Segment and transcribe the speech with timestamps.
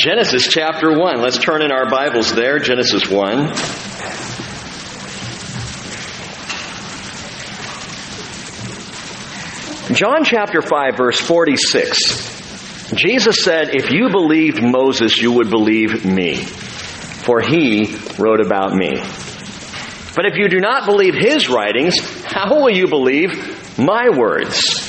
[0.00, 1.20] Genesis chapter 1.
[1.20, 3.52] Let's turn in our Bibles there, Genesis 1.
[9.94, 12.94] John chapter 5 verse 46.
[12.94, 19.02] Jesus said, if you believed Moses, you would believe me, for he wrote about me.
[20.16, 21.94] But if you do not believe his writings,
[22.24, 24.79] how will you believe my words?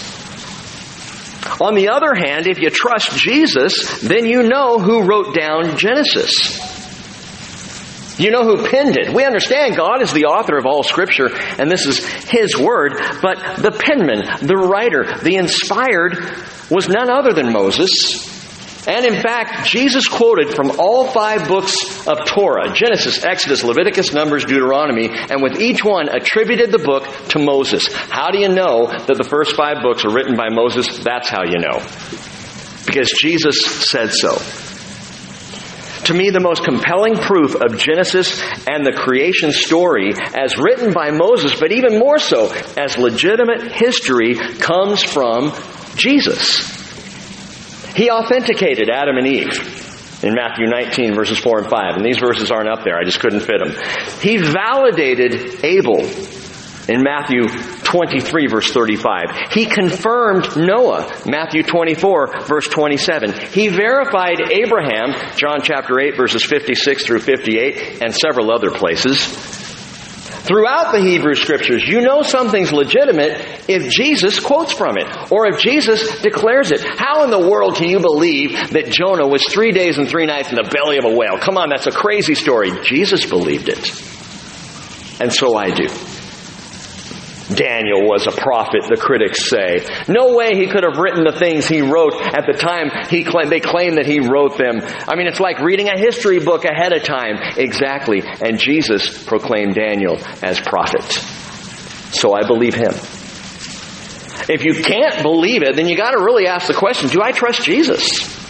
[1.62, 6.57] On the other hand, if you trust Jesus, then you know who wrote down Genesis.
[8.19, 9.14] You know who penned it.
[9.14, 11.29] We understand God is the author of all scripture
[11.60, 16.18] and this is His word, but the penman, the writer, the inspired
[16.71, 18.30] was none other than Moses.
[18.87, 24.45] And in fact, Jesus quoted from all five books of Torah Genesis, Exodus, Leviticus, Numbers,
[24.45, 27.87] Deuteronomy, and with each one attributed the book to Moses.
[27.93, 30.99] How do you know that the first five books are written by Moses?
[31.04, 31.79] That's how you know.
[32.85, 34.38] Because Jesus said so.
[36.05, 41.11] To me, the most compelling proof of Genesis and the creation story, as written by
[41.11, 45.53] Moses, but even more so as legitimate history, comes from
[45.95, 46.80] Jesus.
[47.95, 51.95] He authenticated Adam and Eve in Matthew 19 verses 4 and 5.
[51.97, 52.97] And these verses aren't up there.
[52.97, 53.75] I just couldn't fit them.
[54.22, 56.00] He validated Abel
[56.88, 57.47] in Matthew
[57.84, 59.52] 23 verse 35.
[59.52, 63.34] He confirmed Noah, Matthew 24 verse 27.
[63.52, 69.60] He verified Abraham, John chapter 8 verses 56 through 58 and several other places.
[70.44, 75.59] Throughout the Hebrew scriptures, you know something's legitimate if Jesus quotes from it, or if
[75.59, 76.81] Jesus declares it.
[76.81, 80.50] How in the world can you believe that Jonah was three days and three nights
[80.50, 81.38] in the belly of a whale?
[81.39, 82.72] Come on, that's a crazy story.
[82.84, 83.78] Jesus believed it.
[85.22, 85.88] And so I do.
[87.55, 89.85] Daniel was a prophet, the critics say.
[90.07, 93.59] No way he could have written the things he wrote at the time he they
[93.59, 94.81] claim that he wrote them.
[94.81, 97.38] I mean, it's like reading a history book ahead of time.
[97.57, 98.22] Exactly.
[98.23, 101.03] And Jesus proclaimed Daniel as prophet.
[102.13, 102.94] So I believe him.
[104.50, 107.63] If you can't believe it, then you gotta really ask the question, do I trust
[107.63, 108.41] Jesus?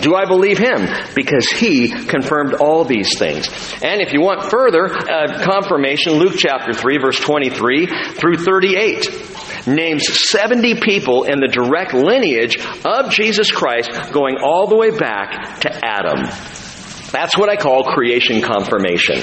[0.00, 0.86] Do I believe him?
[1.14, 3.48] Because he confirmed all these things.
[3.82, 10.30] And if you want further uh, confirmation, Luke chapter 3 verse 23 through 38 names
[10.30, 15.80] 70 people in the direct lineage of Jesus Christ going all the way back to
[15.84, 16.24] Adam.
[17.10, 19.18] That's what I call creation confirmation.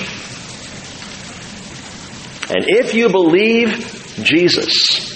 [2.48, 5.15] And if you believe Jesus,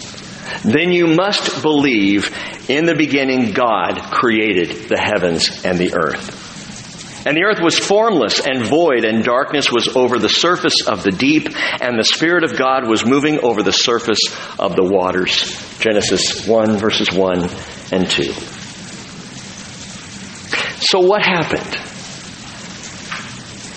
[0.63, 2.35] then you must believe
[2.69, 6.47] in the beginning God created the heavens and the earth.
[7.25, 11.11] And the earth was formless and void, and darkness was over the surface of the
[11.11, 11.49] deep,
[11.81, 14.21] and the Spirit of God was moving over the surface
[14.57, 15.53] of the waters.
[15.79, 17.49] Genesis 1, verses 1
[17.91, 18.23] and 2.
[20.81, 21.75] So, what happened?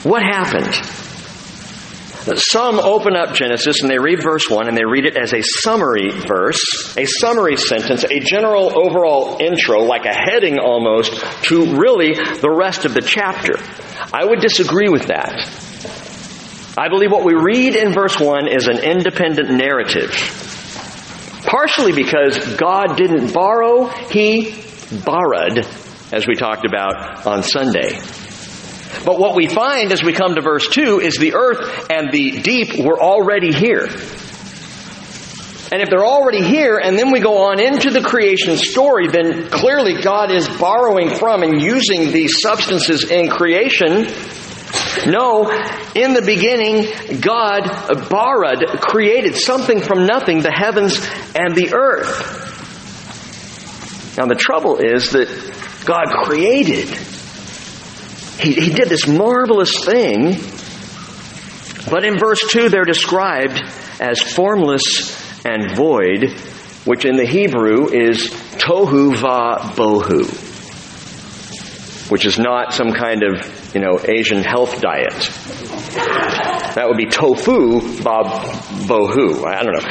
[0.05, 1.02] What happened?
[2.37, 5.43] Some open up Genesis and they read verse 1 and they read it as a
[5.43, 12.15] summary verse, a summary sentence, a general overall intro, like a heading almost, to really
[12.15, 13.55] the rest of the chapter.
[14.13, 15.35] I would disagree with that.
[16.79, 20.13] I believe what we read in verse 1 is an independent narrative.
[21.45, 24.55] Partially because God didn't borrow, He
[25.05, 25.67] borrowed,
[26.13, 28.01] as we talked about on Sunday.
[29.05, 32.41] But what we find as we come to verse 2 is the earth and the
[32.43, 33.89] deep were already here.
[35.73, 39.49] And if they're already here, and then we go on into the creation story, then
[39.49, 44.07] clearly God is borrowing from and using these substances in creation.
[45.07, 45.51] No,
[45.95, 50.99] in the beginning, God borrowed, created something from nothing, the heavens
[51.35, 52.41] and the earth.
[54.19, 55.29] Now the trouble is that
[55.87, 56.89] God created
[58.41, 60.37] he, he did this marvelous thing,
[61.91, 63.61] but in verse 2 they're described
[64.01, 66.31] as formless and void,
[66.85, 70.27] which in the Hebrew is tohu va bohu,
[72.11, 75.13] which is not some kind of, you know, Asian health diet.
[75.95, 78.23] That would be tofu va
[78.89, 79.45] bohu.
[79.45, 79.87] I don't know.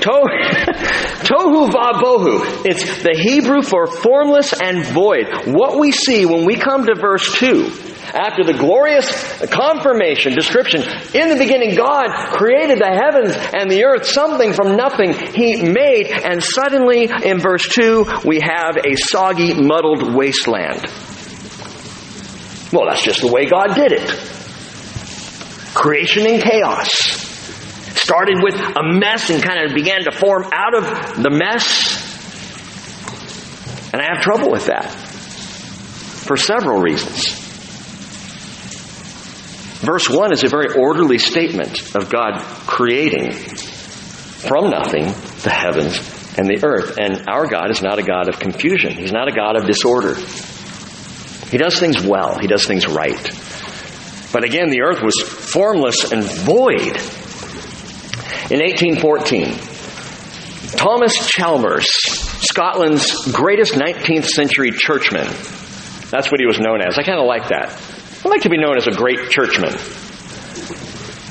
[0.00, 0.10] To,
[1.28, 2.64] tohu va bohu.
[2.64, 5.26] It's the Hebrew for formless and void.
[5.46, 7.70] What we see when we come to verse 2,
[8.14, 9.10] after the glorious
[9.48, 10.82] confirmation, description,
[11.14, 16.06] in the beginning God created the heavens and the earth, something from nothing He made,
[16.06, 20.80] and suddenly in verse 2 we have a soggy, muddled wasteland.
[22.72, 24.33] Well, that's just the way God did it.
[25.74, 26.90] Creation in chaos.
[27.96, 32.02] Started with a mess and kind of began to form out of the mess.
[33.92, 34.90] And I have trouble with that.
[34.90, 37.40] For several reasons.
[39.84, 45.04] Verse 1 is a very orderly statement of God creating from nothing
[45.42, 45.98] the heavens
[46.38, 46.98] and the earth.
[46.98, 48.92] And our God is not a God of confusion.
[48.92, 50.14] He's not a God of disorder.
[51.50, 52.38] He does things well.
[52.38, 53.22] He does things right.
[54.32, 56.98] But again, the earth was formless and void.
[58.50, 59.54] In 1814,
[60.76, 65.26] Thomas Chalmers, Scotland's greatest 19th century churchman,
[66.10, 66.98] that's what he was known as.
[66.98, 67.80] I kind of like that.
[68.24, 69.72] I'd like to be known as a great churchman.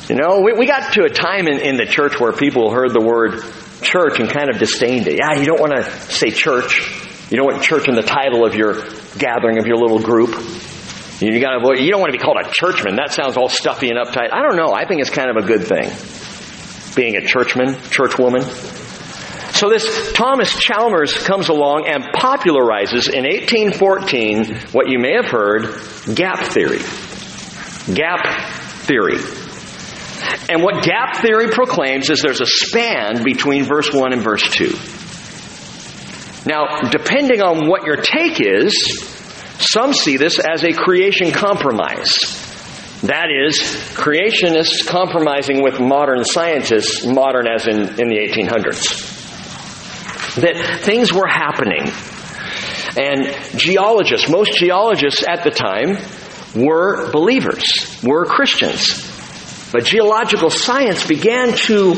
[0.08, 2.94] You know, we, we got to a time in, in the church where people heard
[2.94, 3.44] the word
[3.82, 5.20] church and kind of disdained it.
[5.20, 6.80] Yeah, you don't want to say church.
[7.30, 8.84] You don't want church in the title of your
[9.18, 10.32] gathering of your little group.
[11.24, 12.98] You got to You don't want to be called a churchman.
[12.98, 14.34] That sounds all stuffy and uptight.
[14.34, 14.74] I don't know.
[14.74, 15.90] I think it's kind of a good thing.
[16.96, 18.44] Being a churchman, churchwoman.
[19.54, 25.64] So this Thomas Chalmers comes along and popularizes in 1814 what you may have heard,
[26.14, 26.80] gap theory.
[27.94, 28.26] Gap
[28.82, 29.20] theory.
[30.50, 34.76] And what gap theory proclaims is there's a span between verse 1 and verse 2.
[36.46, 39.13] Now, depending on what your take is,
[39.60, 42.42] some see this as a creation compromise.
[43.04, 43.60] That is,
[43.96, 49.12] creationists compromising with modern scientists, modern as in, in the 1800s.
[50.36, 51.92] That things were happening.
[52.96, 55.98] And geologists, most geologists at the time,
[56.56, 59.10] were believers, were Christians.
[59.74, 61.94] But geological science began to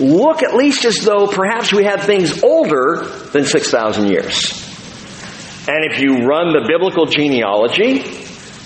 [0.00, 4.63] look at least as though perhaps we had things older than 6,000 years.
[5.66, 8.00] And if you run the biblical genealogy,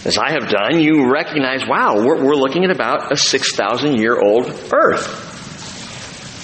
[0.04, 4.18] as I have done, you recognize, wow, we're, we're looking at about a 6,000 year
[4.18, 5.26] old earth.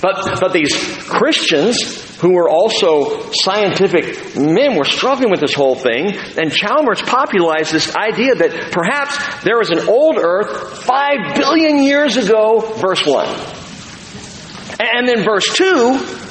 [0.00, 0.76] But, but these
[1.08, 7.72] Christians who were also scientific men were struggling with this whole thing, and Chalmers popularized
[7.72, 13.26] this idea that perhaps there was an old earth five billion years ago, verse 1.
[14.78, 16.23] And then verse 2,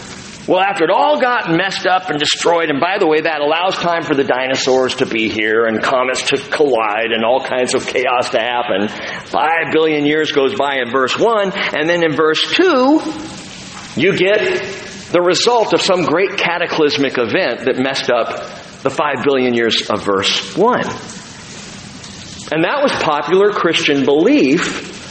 [0.48, 3.76] well, after it all got messed up and destroyed, and by the way, that allows
[3.76, 7.88] time for the dinosaurs to be here and comets to collide and all kinds of
[7.88, 8.90] chaos to happen.
[8.90, 13.02] Five billion years goes by in verse 1, and then in verse 2,
[13.96, 14.42] you get
[15.12, 18.28] the result of some great cataclysmic event that messed up
[18.82, 20.80] the five billion years of verse 1.
[22.52, 25.03] And that was popular Christian belief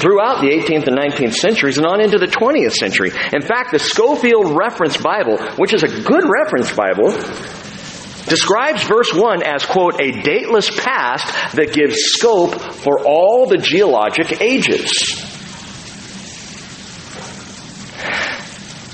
[0.00, 3.10] throughout the 18th and 19th centuries and on into the 20th century.
[3.32, 7.10] In fact, the Scofield Reference Bible, which is a good reference Bible,
[8.26, 14.40] describes verse 1 as, quote, a dateless past that gives scope for all the geologic
[14.40, 15.29] ages.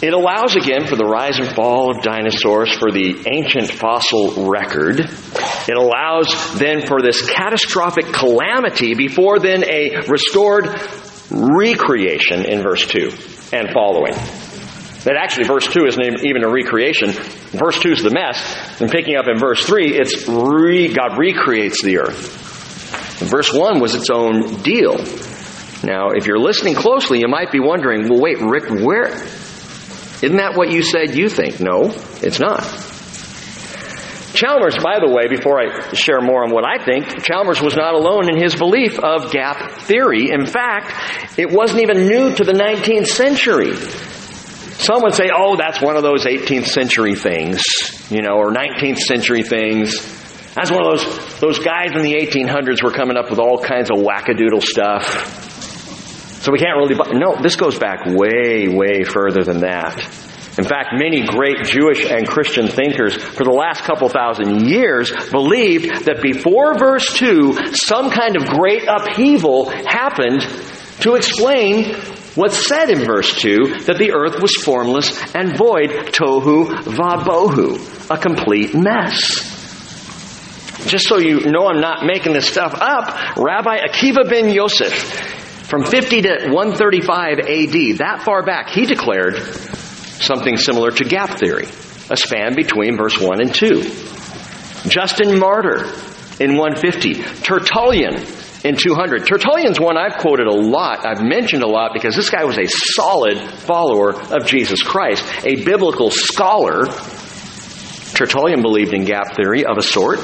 [0.03, 5.01] It allows again for the rise and fall of dinosaurs, for the ancient fossil record.
[5.01, 10.69] It allows then for this catastrophic calamity before then a restored
[11.31, 13.11] recreation in verse 2
[13.53, 14.13] and following.
[15.05, 17.11] That actually verse 2 isn't even a recreation.
[17.11, 18.81] Verse 2 is the mess.
[18.81, 23.23] And picking up in verse 3, it's re, God recreates the earth.
[23.23, 24.97] And verse 1 was its own deal.
[25.85, 29.17] Now, if you're listening closely, you might be wondering, well, wait, Rick, where,
[30.27, 31.61] isn't that what you said you think?
[31.61, 32.63] No, it's not.
[34.35, 37.95] Chalmers, by the way, before I share more on what I think, Chalmers was not
[37.95, 40.31] alone in his belief of gap theory.
[40.31, 43.75] In fact, it wasn't even new to the 19th century.
[44.77, 47.63] Some would say, oh, that's one of those 18th century things,
[48.11, 49.95] you know, or 19th century things.
[50.55, 53.91] That's one of those, those guys in the 1800s were coming up with all kinds
[53.91, 55.56] of wackadoodle stuff.
[56.47, 59.99] So we can't really, no, this goes back way, way further than that.
[60.57, 66.05] In fact, many great Jewish and Christian thinkers for the last couple thousand years believed
[66.05, 70.43] that before verse 2, some kind of great upheaval happened
[71.01, 71.97] to explain
[72.37, 78.19] what's said in verse 2 that the earth was formless and void, tohu vabohu, a
[78.19, 79.53] complete mess.
[80.87, 85.36] Just so you know I'm not making this stuff up, Rabbi Akiva ben Yosef
[85.67, 91.67] from 50 to 135 AD, that far back, he declared something similar to gap theory,
[92.09, 93.83] a span between verse 1 and 2.
[94.89, 95.87] Justin Martyr
[96.39, 98.15] in 150, Tertullian
[98.63, 99.27] in 200.
[99.27, 102.67] Tertullian's one I've quoted a lot, I've mentioned a lot because this guy was a
[102.67, 106.87] solid follower of Jesus Christ, a biblical scholar.
[108.15, 110.21] Tertullian believed in gap theory of a sort.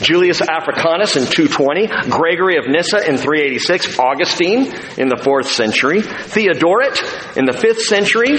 [0.00, 4.66] Julius Africanus in 220, Gregory of Nyssa in 386, Augustine
[4.98, 7.00] in the 4th century, Theodoret
[7.36, 8.38] in the 5th century,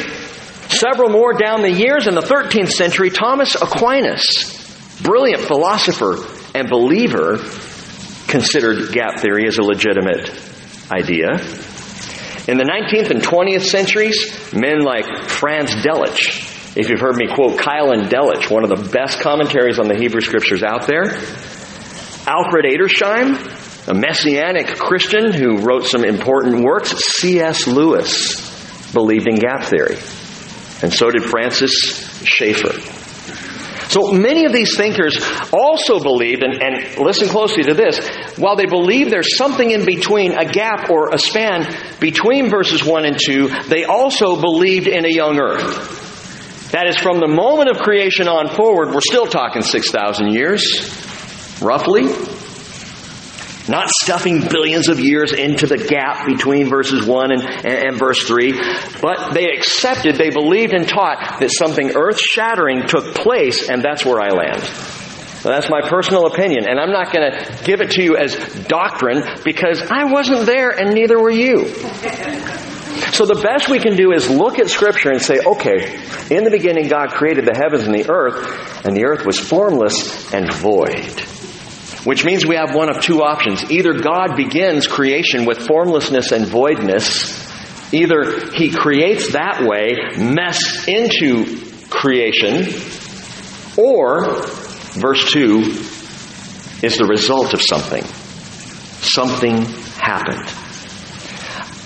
[0.69, 6.17] several more down the years in the 13th century, Thomas Aquinas, brilliant philosopher
[6.53, 7.37] and believer,
[8.27, 10.29] considered gap theory as a legitimate
[10.91, 11.31] idea.
[12.47, 17.59] In the 19th and 20th centuries, men like Franz Delitzsch, if you've heard me quote
[17.59, 21.05] Keil and Delitzsch, one of the best commentaries on the Hebrew Scriptures out there,
[22.27, 27.65] Alfred Edersheim, a messianic Christian who wrote some important works, C.S.
[27.65, 29.97] Lewis believed in gap theory.
[30.83, 31.71] And so did Francis
[32.23, 32.79] Schaeffer.
[33.89, 35.19] So many of these thinkers
[35.51, 38.07] also believed, and, and, listen closely to this,
[38.37, 41.65] while they believe there's something in between, a gap or a span
[41.99, 46.06] between verses 1 and 2, they also believed in a young earth.
[46.71, 50.61] That is, from the moment of creation on forward, we're still talking 6,000 years,
[51.61, 52.07] roughly.
[53.69, 58.25] Not stuffing billions of years into the gap between verses 1 and, and, and verse
[58.25, 58.53] 3,
[59.01, 64.05] but they accepted, they believed and taught that something earth shattering took place, and that's
[64.05, 64.61] where I land.
[65.43, 68.35] Now, that's my personal opinion, and I'm not going to give it to you as
[68.67, 71.71] doctrine because I wasn't there and neither were you.
[73.13, 75.95] So the best we can do is look at Scripture and say, okay,
[76.29, 80.33] in the beginning God created the heavens and the earth, and the earth was formless
[80.33, 81.19] and void.
[82.05, 83.69] Which means we have one of two options.
[83.69, 91.65] Either God begins creation with formlessness and voidness, either He creates that way, mess into
[91.89, 92.67] creation,
[93.77, 94.43] or,
[94.93, 95.59] verse 2,
[96.83, 98.03] is the result of something.
[99.01, 99.65] Something
[99.99, 100.47] happened.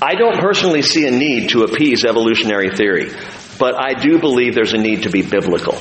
[0.02, 3.12] I don't personally see a need to appease evolutionary theory,
[3.60, 5.78] but I do believe there's a need to be biblical.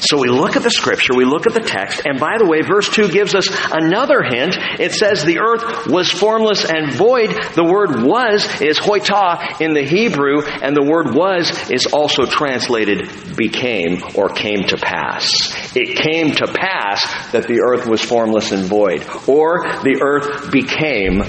[0.00, 2.60] So we look at the scripture, we look at the text, and by the way,
[2.60, 4.54] verse 2 gives us another hint.
[4.78, 7.30] It says the earth was formless and void.
[7.54, 13.36] The word was is hoita in the Hebrew, and the word was is also translated
[13.36, 15.74] became or came to pass.
[15.74, 21.22] It came to pass that the earth was formless and void, or the earth became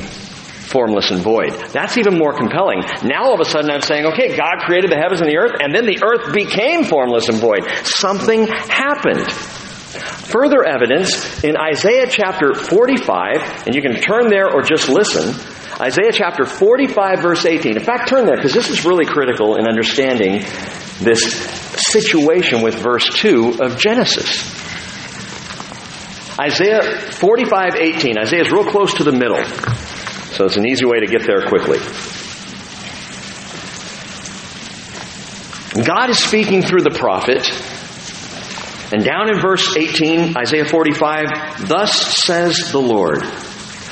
[0.67, 1.53] formless and void.
[1.71, 2.83] That's even more compelling.
[3.03, 5.57] Now all of a sudden I'm saying, okay, God created the heavens and the earth,
[5.59, 7.63] and then the earth became formless and void.
[7.83, 9.31] Something happened.
[10.27, 15.33] Further evidence in Isaiah chapter 45, and you can turn there or just listen.
[15.79, 17.77] Isaiah chapter 45 verse 18.
[17.77, 20.39] In fact, turn there because this is really critical in understanding
[20.99, 21.21] this
[21.91, 24.53] situation with verse 2 of Genesis.
[26.39, 28.17] Isaiah 45, 18.
[28.19, 29.41] Isaiah is real close to the middle.
[30.31, 31.79] So it's an easy way to get there quickly.
[35.83, 37.51] God is speaking through the prophet.
[38.93, 41.93] And down in verse 18, Isaiah 45, thus
[42.23, 43.23] says the Lord,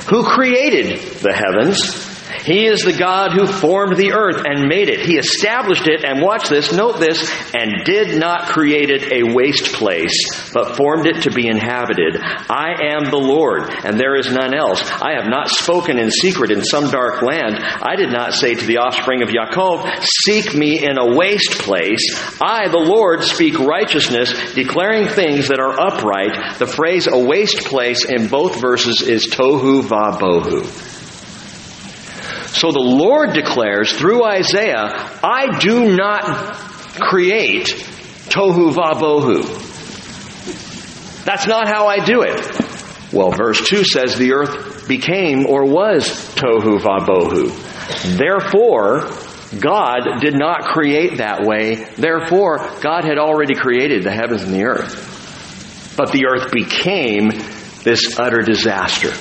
[0.10, 2.05] who created the heavens
[2.46, 5.00] he is the God who formed the earth and made it.
[5.00, 9.74] He established it, and watch this, note this, and did not create it a waste
[9.74, 12.18] place, but formed it to be inhabited.
[12.22, 14.80] I am the Lord, and there is none else.
[14.92, 17.58] I have not spoken in secret in some dark land.
[17.58, 22.16] I did not say to the offspring of Yaakov, Seek me in a waste place.
[22.40, 26.60] I, the Lord, speak righteousness, declaring things that are upright.
[26.60, 31.05] The phrase a waste place in both verses is tohu va bohu.
[32.56, 34.88] So the Lord declares through Isaiah,
[35.22, 36.24] I do not
[37.02, 37.66] create
[38.30, 39.44] tohu vabohu.
[41.26, 43.12] That's not how I do it.
[43.12, 47.52] Well, verse 2 says the earth became or was tohu vabohu.
[48.18, 49.12] Therefore,
[49.60, 51.76] God did not create that way.
[51.76, 55.94] Therefore, God had already created the heavens and the earth.
[55.98, 57.32] But the earth became
[57.84, 59.12] this utter disaster.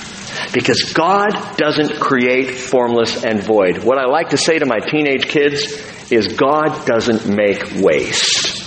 [0.52, 3.84] Because God doesn't create formless and void.
[3.84, 5.62] What I like to say to my teenage kids
[6.10, 8.62] is God doesn't make waste.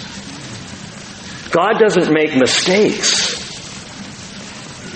[1.52, 3.38] God doesn't make mistakes.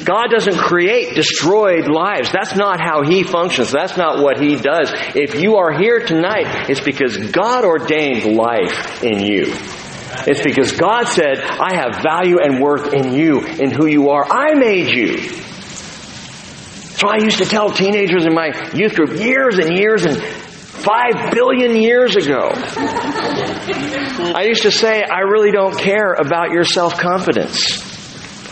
[0.03, 2.31] God doesn't create destroyed lives.
[2.31, 3.71] That's not how He functions.
[3.71, 4.91] That's not what He does.
[5.15, 9.53] If you are here tonight, it's because God ordained life in you.
[10.27, 14.25] It's because God said, I have value and worth in you, in who you are.
[14.29, 15.41] I made you.
[17.01, 21.31] So I used to tell teenagers in my youth group years and years and five
[21.34, 22.51] billion years ago.
[24.36, 27.81] I used to say, I really don't care about your self confidence.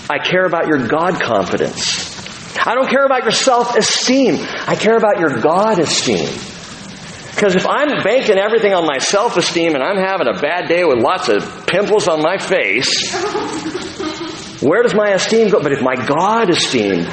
[0.09, 2.09] I care about your God confidence.
[2.65, 4.37] I don't care about your self esteem.
[4.65, 6.25] I care about your God esteem.
[7.35, 10.83] Because if I'm banking everything on my self esteem and I'm having a bad day
[10.85, 13.13] with lots of pimples on my face,
[14.63, 15.61] where does my esteem go?
[15.61, 17.05] But if my God esteem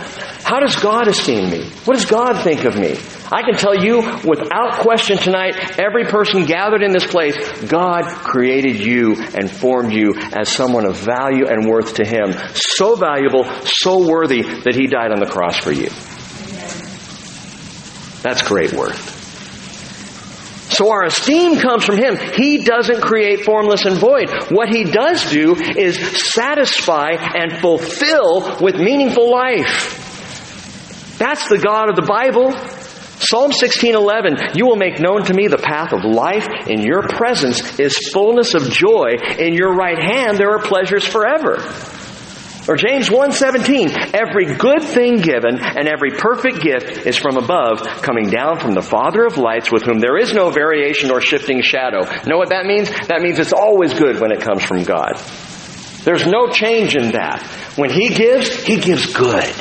[0.46, 1.68] How does God esteem me?
[1.86, 2.96] What does God think of me?
[3.32, 8.78] I can tell you without question tonight, every person gathered in this place, God created
[8.78, 12.32] you and formed you as someone of value and worth to Him.
[12.54, 15.88] So valuable, so worthy that He died on the cross for you.
[18.22, 19.14] That's great worth.
[20.70, 22.18] So our esteem comes from Him.
[22.36, 24.30] He doesn't create formless and void.
[24.52, 25.98] What He does do is
[26.32, 30.04] satisfy and fulfill with meaningful life.
[31.18, 32.52] That's the God of the Bible.
[33.18, 37.78] Psalm 16:11 You will make known to me the path of life in your presence
[37.80, 41.56] is fullness of joy in your right hand there are pleasures forever.
[42.68, 48.28] Or James 1:17 Every good thing given and every perfect gift is from above coming
[48.28, 52.00] down from the father of lights with whom there is no variation or shifting shadow.
[52.26, 52.90] Know what that means?
[53.08, 55.16] That means it's always good when it comes from God.
[56.04, 57.42] There's no change in that.
[57.76, 59.54] When he gives, he gives good.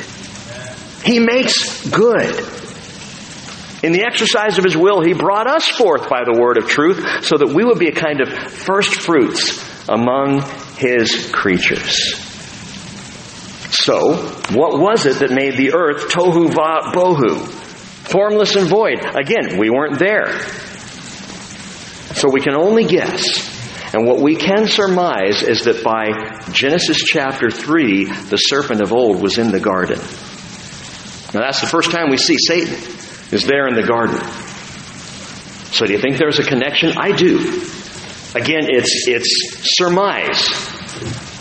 [1.06, 2.34] He makes good.
[3.84, 7.24] In the exercise of His will, He brought us forth by the word of truth
[7.24, 10.42] so that we would be a kind of first fruits among
[10.78, 12.16] His creatures.
[13.70, 14.16] So,
[14.50, 17.46] what was it that made the earth tohu va bohu?
[18.08, 18.98] Formless and void.
[18.98, 20.32] Again, we weren't there.
[22.14, 23.54] So we can only guess.
[23.94, 29.22] And what we can surmise is that by Genesis chapter 3, the serpent of old
[29.22, 30.00] was in the garden.
[31.36, 32.72] Now that's the first time we see Satan
[33.30, 34.16] is there in the garden.
[35.70, 36.96] So do you think there's a connection?
[36.96, 37.60] I do.
[38.34, 40.48] Again, it's, it's surmise.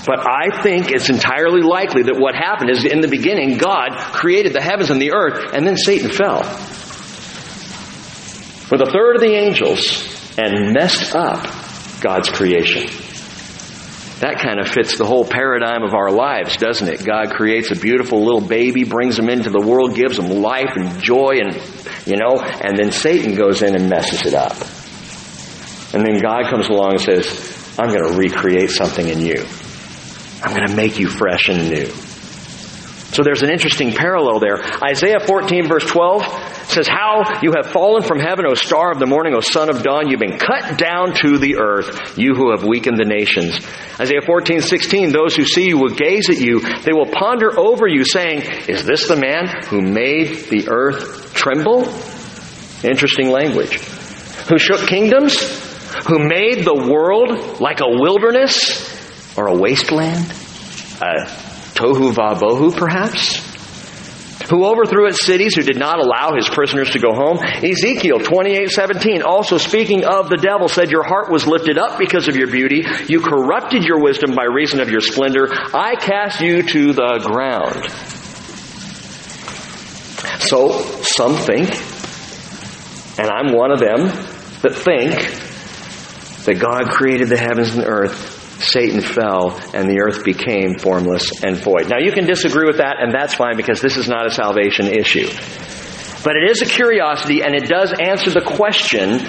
[0.06, 4.52] But I think it's entirely likely that what happened is in the beginning, God created
[4.52, 6.42] the heavens and the earth, and then Satan fell.
[8.70, 10.04] With a third of the angels
[10.38, 11.42] and messed up
[12.02, 13.05] God's creation.
[14.20, 17.06] That kind of fits the whole paradigm of our lives, doesn't it?
[17.06, 21.02] God creates a beautiful little baby, brings him into the world, gives him life and
[21.02, 21.54] joy and,
[22.06, 24.56] you know, and then Satan goes in and messes it up.
[25.94, 29.46] And then God comes along and says, I'm going to recreate something in you.
[30.42, 31.92] I'm going to make you fresh and new.
[33.16, 34.58] So there's an interesting parallel there.
[34.84, 36.26] Isaiah 14 verse 12
[36.68, 39.84] says, How you have fallen from heaven, O star of the morning, O son of
[39.84, 40.10] dawn.
[40.10, 43.58] You've been cut down to the earth, you who have weakened the nations.
[43.98, 46.60] Isaiah 14, 16, those who see you will gaze at you.
[46.60, 51.88] They will ponder over you saying, Is this the man who made the earth tremble?
[52.84, 53.80] Interesting language.
[54.50, 55.40] Who shook kingdoms?
[56.10, 60.30] Who made the world like a wilderness or a wasteland?
[61.02, 61.45] Uh,
[61.76, 63.54] Tohu Vabohu, perhaps?
[64.50, 67.40] Who overthrew its cities, who did not allow his prisoners to go home.
[67.40, 72.28] Ezekiel 28, 17, also speaking of the devil, said, Your heart was lifted up because
[72.28, 72.86] of your beauty.
[73.08, 75.48] You corrupted your wisdom by reason of your splendor.
[75.52, 77.90] I cast you to the ground.
[80.42, 81.70] So, some think,
[83.18, 84.06] and I'm one of them,
[84.62, 85.14] that think
[86.46, 88.35] that God created the heavens and earth
[88.76, 91.90] Satan fell and the earth became formless and void.
[91.90, 94.88] Now you can disagree with that and that's fine because this is not a salvation
[94.88, 95.30] issue.
[96.26, 99.22] But it is a curiosity and it does answer the question,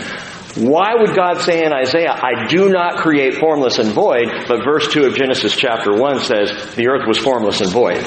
[0.57, 4.89] why would God say in Isaiah, I do not create formless and void, but verse
[4.89, 8.03] 2 of Genesis chapter 1 says, the earth was formless and void?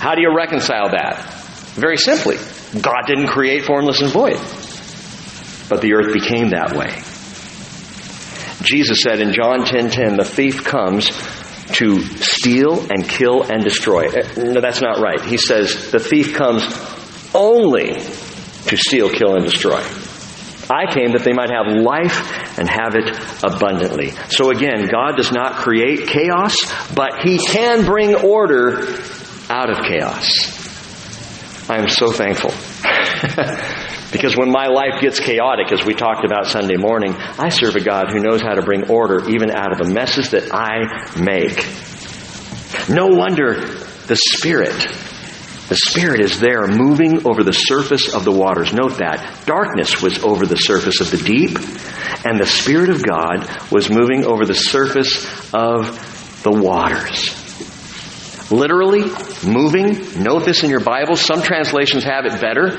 [0.00, 1.30] How do you reconcile that?
[1.74, 2.36] Very simply,
[2.80, 4.38] God didn't create formless and void,
[5.68, 7.02] but the earth became that way.
[8.62, 11.10] Jesus said in John 10:10, 10, 10, the thief comes
[11.74, 14.06] to steal and kill and destroy.
[14.08, 15.20] Uh, no, that's not right.
[15.20, 16.64] He says the thief comes
[17.34, 19.82] only to steal, kill, and destroy.
[20.70, 23.08] I came that they might have life and have it
[23.42, 24.10] abundantly.
[24.28, 26.56] So again, God does not create chaos,
[26.94, 28.98] but He can bring order
[29.48, 30.58] out of chaos.
[31.70, 32.52] I am so thankful.
[34.10, 37.80] Because when my life gets chaotic, as we talked about Sunday morning, I serve a
[37.80, 41.66] God who knows how to bring order even out of the messes that I make.
[42.88, 43.60] No wonder
[44.06, 44.72] the Spirit,
[45.68, 48.72] the Spirit is there moving over the surface of the waters.
[48.72, 49.42] Note that.
[49.44, 51.58] Darkness was over the surface of the deep,
[52.24, 57.34] and the Spirit of God was moving over the surface of the waters.
[58.50, 59.04] Literally,
[59.46, 60.22] moving.
[60.22, 61.16] Note this in your Bible.
[61.16, 62.78] Some translations have it better.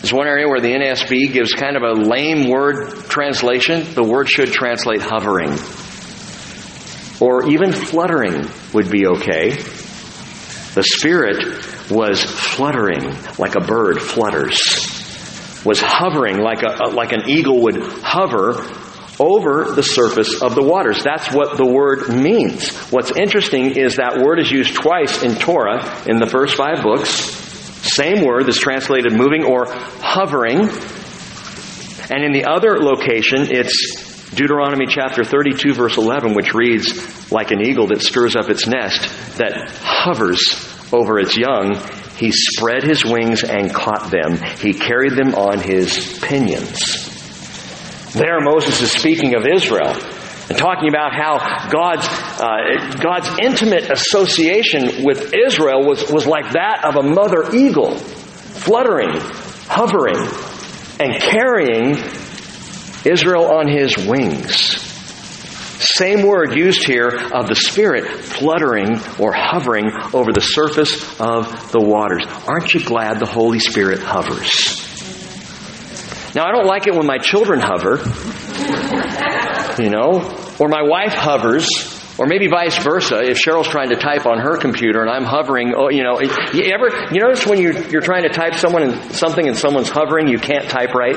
[0.00, 3.92] There's one area where the NSB gives kind of a lame word translation.
[3.92, 5.58] The word should translate hovering.
[7.20, 9.50] Or even fluttering would be okay.
[9.50, 14.88] The Spirit was fluttering like a bird flutters.
[15.66, 18.52] Was hovering like a, like an eagle would hover
[19.18, 21.04] over the surface of the waters.
[21.04, 22.74] That's what the word means.
[22.90, 27.39] What's interesting is that word is used twice in Torah in the first five books
[28.00, 30.70] Same word that's translated moving or hovering.
[32.10, 37.60] And in the other location, it's Deuteronomy chapter 32 verse 11, which reads, like an
[37.60, 39.02] eagle that stirs up its nest,
[39.36, 40.40] that hovers
[40.94, 41.74] over its young,
[42.16, 44.38] he spread his wings and caught them.
[44.60, 46.80] He carried them on his pinions.
[48.14, 49.92] There Moses is speaking of Israel
[50.50, 56.84] and talking about how God's, uh, God's intimate association with Israel was, was like that
[56.84, 59.16] of a mother eagle, fluttering,
[59.68, 60.18] hovering,
[60.98, 61.96] and carrying
[63.04, 64.90] Israel on his wings.
[65.80, 71.80] Same word used here of the Spirit fluttering or hovering over the surface of the
[71.80, 72.24] waters.
[72.46, 74.76] Aren't you glad the Holy Spirit hovers?
[76.34, 77.96] Now, I don't like it when my children hover,
[79.82, 81.66] you know, or my wife hovers,
[82.18, 85.72] or maybe vice versa, if Cheryl's trying to type on her computer and I'm hovering,
[85.74, 89.12] oh, you know, you ever, you notice when you, you're trying to type someone and
[89.12, 91.16] something and someone's hovering, you can't type right?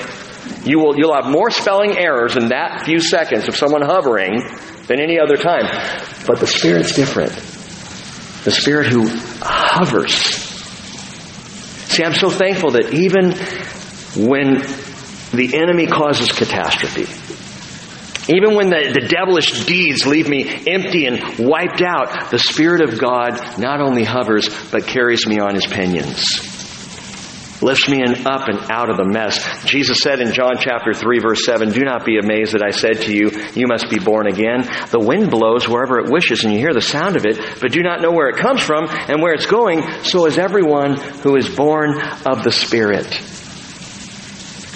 [0.66, 4.42] You will, you'll have more spelling errors in that few seconds of someone hovering
[4.88, 5.66] than any other time.
[6.26, 7.34] But the Spirit's different.
[8.46, 9.10] The Spirit who
[9.42, 10.14] hovers.
[11.92, 13.34] See, I'm so thankful that even
[14.26, 14.62] when
[15.32, 17.08] the enemy causes catastrophe,
[18.30, 23.00] even when the, the devilish deeds leave me empty and wiped out, the Spirit of
[23.00, 26.54] God not only hovers, but carries me on his pinions
[27.64, 29.64] lifts me up and out of the mess.
[29.66, 33.02] Jesus said in John chapter 3 verse 7, Do not be amazed that I said
[33.04, 34.62] to you, you must be born again.
[34.92, 37.82] The wind blows wherever it wishes and you hear the sound of it, but do
[37.82, 39.82] not know where it comes from and where it's going.
[40.04, 43.08] So is everyone who is born of the Spirit,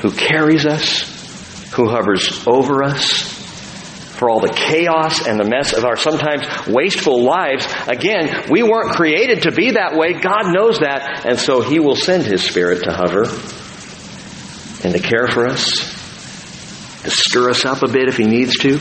[0.01, 3.36] who carries us, who hovers over us,
[4.17, 7.67] for all the chaos and the mess of our sometimes wasteful lives.
[7.87, 10.13] Again, we weren't created to be that way.
[10.13, 11.25] God knows that.
[11.25, 13.23] And so He will send His Spirit to hover
[14.83, 15.71] and to care for us,
[17.03, 18.79] to stir us up a bit if He needs to.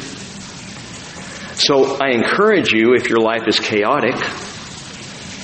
[1.58, 4.14] So I encourage you, if your life is chaotic,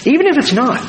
[0.06, 0.80] even if it's not,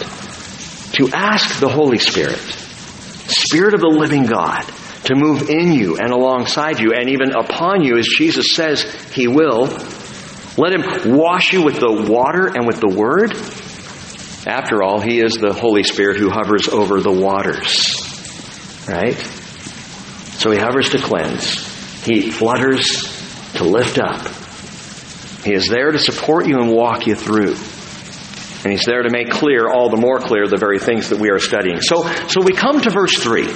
[0.93, 4.63] to ask the Holy Spirit, Spirit of the living God,
[5.05, 9.27] to move in you and alongside you and even upon you as Jesus says he
[9.27, 9.65] will.
[10.57, 13.35] Let him wash you with the water and with the word.
[14.47, 18.01] After all, he is the Holy Spirit who hovers over the waters.
[18.87, 19.15] Right?
[20.37, 22.03] So he hovers to cleanse.
[22.05, 23.09] He flutters
[23.53, 24.27] to lift up.
[25.43, 27.55] He is there to support you and walk you through.
[28.63, 31.29] And he's there to make clear, all the more clear, the very things that we
[31.29, 31.81] are studying.
[31.81, 33.47] So, so we come to verse 3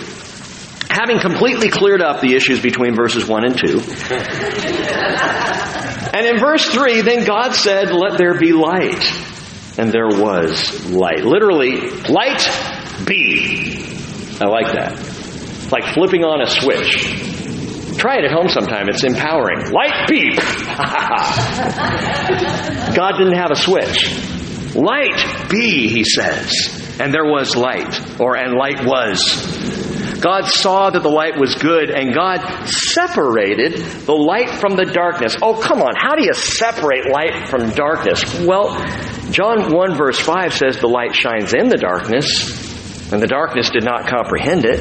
[0.97, 3.67] having completely cleared up the issues between verses 1 and 2.
[6.13, 9.03] and in verse 3, then God said, Let there be light.
[9.77, 11.23] And there was light.
[11.23, 12.41] Literally, light
[13.05, 13.85] be.
[14.41, 14.97] I like that.
[15.71, 17.03] Like flipping on a switch.
[17.97, 18.89] Try it at home sometime.
[18.89, 19.71] It's empowering.
[19.71, 20.35] Light beep.
[22.95, 24.75] God didn't have a switch.
[24.75, 26.97] Light be, he says.
[26.99, 28.19] And there was light.
[28.19, 29.76] Or, and light was.
[30.21, 35.35] God saw that the light was good, and God separated the light from the darkness.
[35.41, 35.95] Oh, come on.
[35.95, 38.23] How do you separate light from darkness?
[38.41, 38.75] Well,
[39.31, 43.83] John 1 verse 5 says the light shines in the darkness, and the darkness did
[43.83, 44.79] not comprehend it.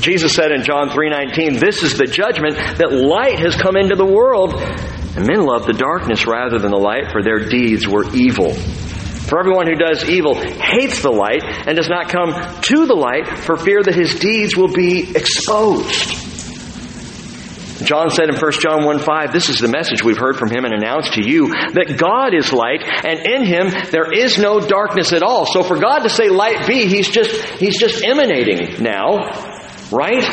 [0.00, 4.04] Jesus said in John 3:19, "This is the judgment that light has come into the
[4.04, 4.54] world,
[5.16, 8.56] and men love the darkness rather than the light, for their deeds were evil."
[9.28, 13.28] For everyone who does evil hates the light and does not come to the light
[13.40, 16.14] for fear that his deeds will be exposed.
[17.84, 20.64] John said in 1 John 1 5, this is the message we've heard from him
[20.64, 25.12] and announced to you, that God is light, and in him there is no darkness
[25.12, 25.44] at all.
[25.44, 29.30] So for God to say light be, he's just, he's just emanating now,
[29.92, 30.24] right?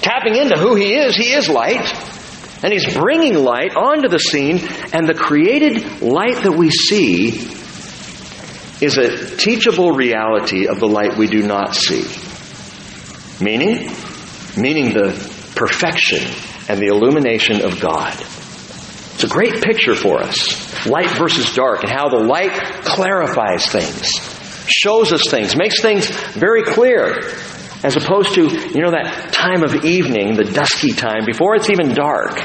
[0.00, 1.86] Tapping into who he is, he is light.
[2.64, 4.58] And he's bringing light onto the scene,
[4.92, 7.55] and the created light that we see
[8.80, 12.04] is a teachable reality of the light we do not see.
[13.42, 13.90] Meaning?
[14.56, 15.12] Meaning the
[15.54, 16.22] perfection
[16.68, 18.14] and the illumination of God.
[19.14, 20.86] It's a great picture for us.
[20.86, 22.52] Light versus dark and how the light
[22.84, 24.12] clarifies things,
[24.68, 27.32] shows us things, makes things very clear.
[27.82, 31.94] As opposed to, you know, that time of evening, the dusky time, before it's even
[31.94, 32.38] dark.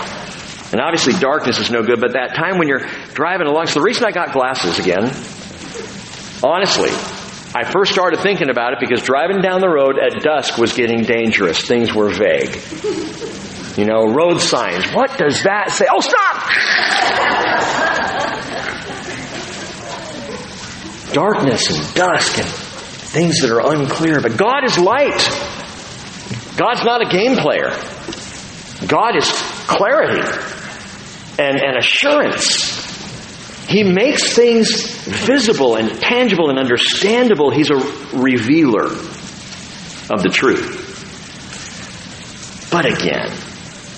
[0.72, 3.68] And obviously darkness is no good, but that time when you're driving along.
[3.68, 5.12] So the reason I got glasses again
[6.44, 6.90] Honestly,
[7.54, 11.04] I first started thinking about it because driving down the road at dusk was getting
[11.04, 11.68] dangerous.
[11.68, 12.56] Things were vague.
[13.78, 14.86] You know, road signs.
[14.94, 15.86] What does that say?
[15.92, 16.48] Oh, stop!
[21.14, 24.22] Darkness and dusk and things that are unclear.
[24.22, 25.20] But God is light.
[26.58, 27.72] God's not a game player.
[28.88, 29.30] God is
[29.68, 30.22] clarity
[31.38, 32.71] and, and assurance.
[33.68, 37.52] He makes things visible and tangible and understandable.
[37.52, 37.78] He's a
[38.18, 40.90] revealer of the truth.
[42.72, 43.32] But again,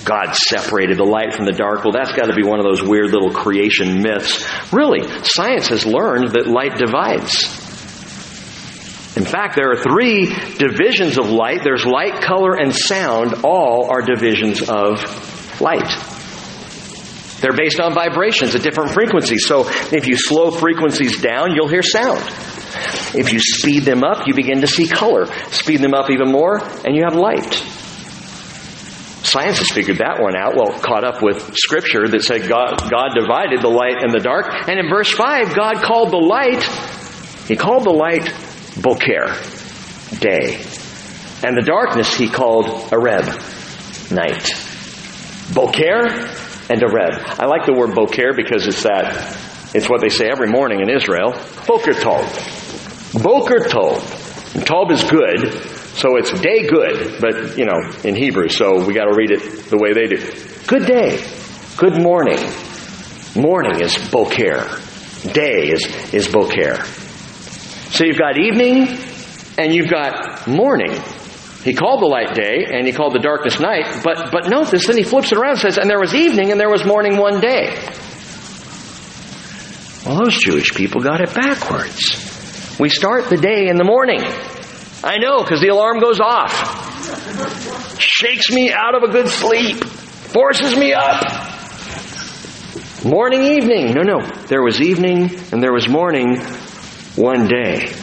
[0.06, 1.84] God separated the light from the dark.
[1.84, 4.45] Well, that's got to be one of those weird little creation myths.
[4.71, 7.62] Really, science has learned that light divides.
[9.15, 10.26] In fact, there are three
[10.58, 11.62] divisions of light.
[11.63, 13.43] There's light, color, and sound.
[13.43, 16.12] All are divisions of light.
[17.43, 19.45] They're based on vibrations at different frequencies.
[19.45, 22.19] So if you slow frequencies down, you'll hear sound.
[23.13, 25.25] If you speed them up, you begin to see color.
[25.51, 27.53] Speed them up even more, and you have light.
[29.23, 30.56] Science has figured that one out.
[30.56, 34.47] Well, caught up with scripture that said God, God divided the light and the dark.
[34.69, 36.63] And in verse 5, God called the light,
[37.47, 38.34] He called the light
[38.82, 39.36] Boker,
[40.19, 40.63] day.
[41.43, 43.27] And the darkness he called Areb,
[44.12, 44.47] night.
[45.53, 47.39] Boker and Areb.
[47.39, 49.38] I like the word Boker because it's that,
[49.73, 51.32] it's what they say every morning in Israel.
[51.67, 52.23] Boker Tov.
[53.21, 54.56] Boker Tov.
[54.56, 55.52] And Tov is good,
[55.97, 59.78] so it's day good, but, you know, in Hebrew, so we gotta read it the
[59.78, 60.17] way they do.
[60.67, 61.23] Good day.
[61.78, 62.39] Good morning.
[63.36, 64.80] Morning is Boker.
[65.34, 66.84] Day is, is Boker.
[67.93, 68.97] So you've got evening
[69.58, 70.91] and you've got morning.
[71.63, 74.88] He called the light day and he called the darkness night, but, but note this,
[74.88, 77.17] then he flips it around and says, and there was evening and there was morning
[77.17, 77.73] one day.
[80.06, 82.78] Well, those Jewish people got it backwards.
[82.78, 84.21] We start the day in the morning.
[85.04, 86.52] I know, because the alarm goes off.
[87.99, 89.78] Shakes me out of a good sleep.
[89.78, 91.23] Forces me up.
[93.06, 93.93] Morning, evening.
[93.93, 94.19] No, no.
[94.47, 96.41] There was evening and there was morning
[97.15, 97.93] one day.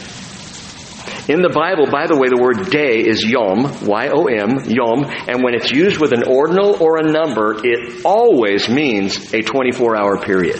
[1.31, 5.55] In the Bible, by the way, the word day is yom, Y-O-M, yom, and when
[5.55, 10.59] it's used with an ordinal or a number, it always means a 24 hour period.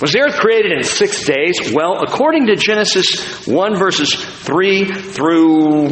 [0.00, 1.72] Was the earth created in six days?
[1.74, 5.90] Well, according to Genesis 1 verses 3 through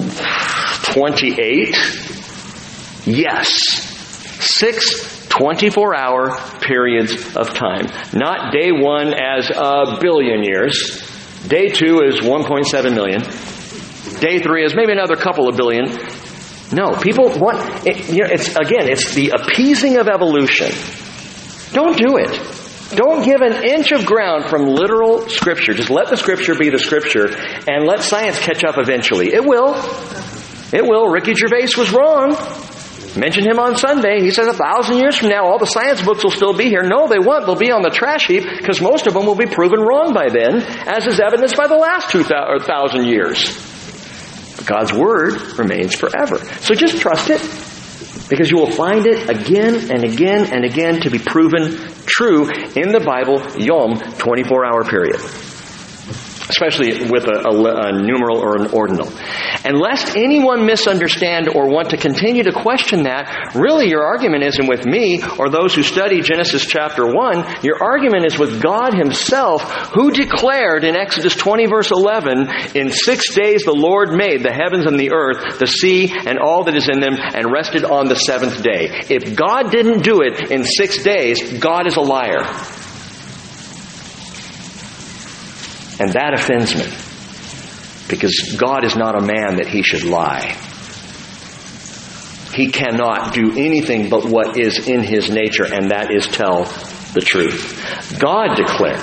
[0.94, 1.75] 28,
[3.05, 3.51] yes.
[4.38, 7.87] Six 24 hour periods of time.
[8.12, 11.15] Not day one as a billion years.
[11.48, 13.22] Day two is 1.7 million.
[14.20, 15.87] Day three is maybe another couple of billion.
[16.72, 20.72] No, people want, it, you know, it's, again, it's the appeasing of evolution.
[21.72, 22.30] Don't do it.
[22.96, 25.74] Don't give an inch of ground from literal scripture.
[25.74, 27.28] Just let the scripture be the scripture
[27.68, 29.32] and let science catch up eventually.
[29.32, 29.74] It will.
[30.72, 31.09] It will.
[31.09, 32.35] Ricky Gervais was wrong.
[33.16, 34.20] Mention him on Sunday.
[34.20, 36.83] He says a thousand years from now, all the science books will still be here.
[36.83, 37.46] No, they won't.
[37.46, 40.29] They'll be on the trash heap because most of them will be proven wrong by
[40.29, 43.57] then, as is evidenced by the last two thousand years.
[44.66, 46.38] God's Word remains forever.
[46.61, 47.40] So just trust it
[48.29, 52.90] because you will find it again and again and again to be proven true in
[52.92, 55.20] the Bible, Yom, 24 hour period
[56.48, 59.09] especially with a, a, a, numeral or an ordinal.
[59.64, 64.66] And lest anyone misunderstand or want to continue to question that, really your argument isn't
[64.66, 67.64] with me or those who study Genesis chapter 1.
[67.64, 69.62] Your argument is with God Himself,
[69.94, 74.87] who declared in Exodus 20 verse 11, In six days the Lord made the heavens
[74.87, 78.16] and the earth, the sea, and all that is in them, and rested on the
[78.16, 79.02] seventh day.
[79.09, 82.44] If God didn't do it in six days, God is a liar.
[85.98, 86.87] And that offends me.
[88.09, 90.56] Because God is not a man that he should lie.
[92.54, 96.64] He cannot do anything but what is in his nature, and that is tell
[97.12, 98.18] the truth.
[98.18, 99.00] God declared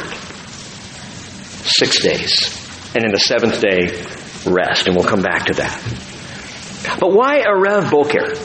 [1.66, 4.04] six days, and in the seventh day,
[4.50, 4.88] rest.
[4.88, 5.80] And we'll come back to that.
[7.00, 8.36] But why Erev Boker?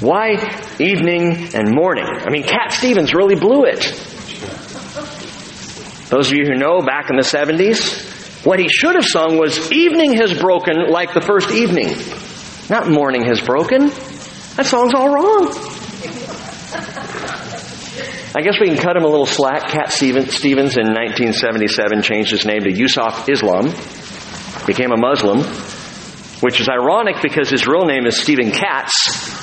[0.00, 0.32] Why
[0.78, 2.06] evening and morning?
[2.06, 3.84] I mean, Cat Stevens really blew it.
[6.12, 9.72] Those of you who know, back in the 70s, what he should have sung was,
[9.72, 11.88] Evening has broken like the first evening.
[12.68, 13.86] Not morning has broken.
[14.56, 15.48] That song's all wrong.
[18.36, 19.68] I guess we can cut him a little slack.
[19.68, 23.72] Cat Stevens in 1977 changed his name to Yusuf Islam,
[24.66, 25.44] became a Muslim,
[26.42, 29.40] which is ironic because his real name is Stephen Katz.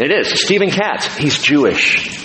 [0.00, 0.42] It is.
[0.42, 1.16] Stephen Katz.
[1.16, 2.21] He's Jewish.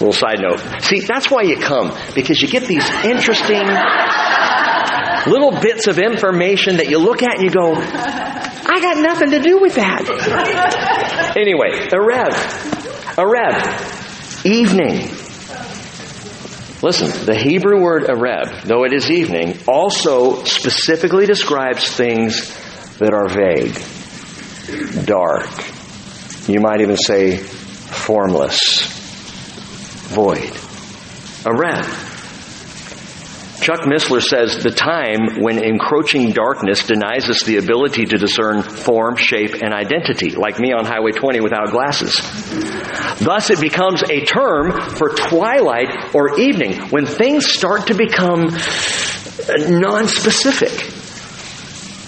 [0.00, 0.60] Little side note.
[0.82, 3.66] See, that's why you come, because you get these interesting
[5.26, 9.40] little bits of information that you look at and you go, I got nothing to
[9.40, 11.34] do with that.
[11.36, 12.32] anyway, Erev.
[13.16, 14.46] Erev.
[14.46, 15.10] Evening.
[16.82, 22.48] Listen, the Hebrew word areb, though it is evening, also specifically describes things
[22.96, 23.74] that are vague,
[25.04, 25.46] dark.
[26.48, 28.99] You might even say formless,
[30.10, 30.52] void.
[31.44, 32.08] Areb.
[33.60, 39.16] Chuck Missler says the time when encroaching darkness denies us the ability to discern form,
[39.16, 42.16] shape, and identity, like me on Highway 20 without glasses.
[43.20, 48.46] Thus, it becomes a term for twilight or evening, when things start to become
[49.80, 50.72] non-specific.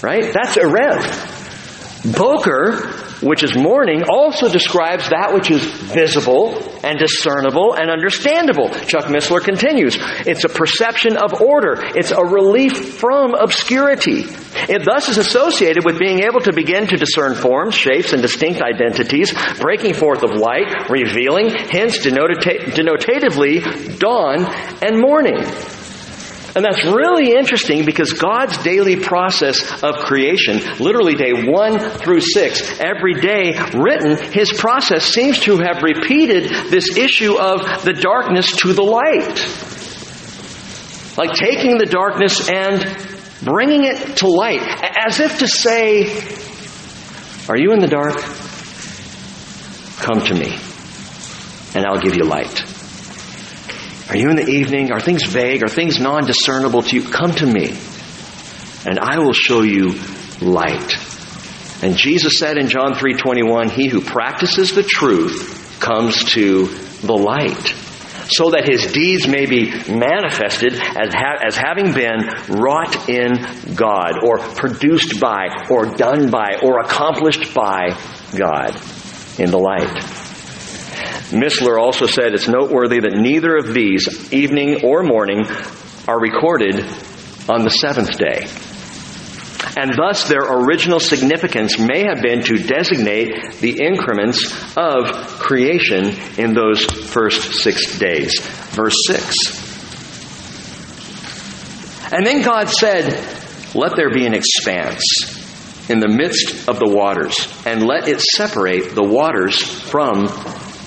[0.03, 0.33] Right?
[0.33, 2.17] That's Erev.
[2.17, 8.69] Boker which is morning, also describes that which is visible and discernible and understandable.
[8.69, 9.97] Chuck Missler continues.
[10.27, 11.75] It's a perception of order.
[11.79, 14.25] It's a relief from obscurity.
[14.69, 18.61] It thus is associated with being able to begin to discern forms, shapes, and distinct
[18.61, 24.45] identities, breaking forth of light, revealing, hence denotatively, dawn
[24.83, 25.82] and morning.
[26.55, 32.79] And that's really interesting because God's daily process of creation, literally day one through six,
[32.79, 38.75] every day written, His process seems to have repeated this issue of the darkness to
[38.75, 39.39] the light.
[41.17, 42.85] Like taking the darkness and
[43.43, 46.05] bringing it to light, as if to say,
[47.49, 48.19] Are you in the dark?
[50.03, 50.59] Come to me,
[51.75, 52.72] and I'll give you light.
[54.13, 54.93] Are you in the evening?
[54.93, 55.63] Are things vague?
[55.63, 57.09] Are things non discernible to you?
[57.09, 57.69] Come to me,
[58.85, 59.99] and I will show you
[60.43, 60.99] light.
[61.83, 66.67] And Jesus said in John 3:21, "He who practices the truth comes to
[67.03, 67.75] the light."
[68.29, 73.33] So that his deeds may be manifested as, ha- as having been wrought in
[73.75, 77.97] God, or produced by, or done by, or accomplished by
[78.37, 78.79] God
[79.39, 80.22] in the light.
[81.33, 85.45] Missler also said it's noteworthy that neither of these, evening or morning,
[86.07, 86.85] are recorded
[87.49, 88.47] on the seventh day.
[89.77, 96.53] And thus their original significance may have been to designate the increments of creation in
[96.53, 98.39] those first six days.
[98.73, 99.73] Verse 6.
[102.13, 103.07] And then God said,
[103.75, 105.41] Let there be an expanse
[105.89, 110.27] in the midst of the waters, and let it separate the waters from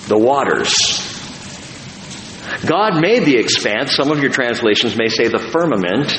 [0.08, 0.74] the waters.
[2.66, 6.12] God made the expanse, some of your translations may say the firmament,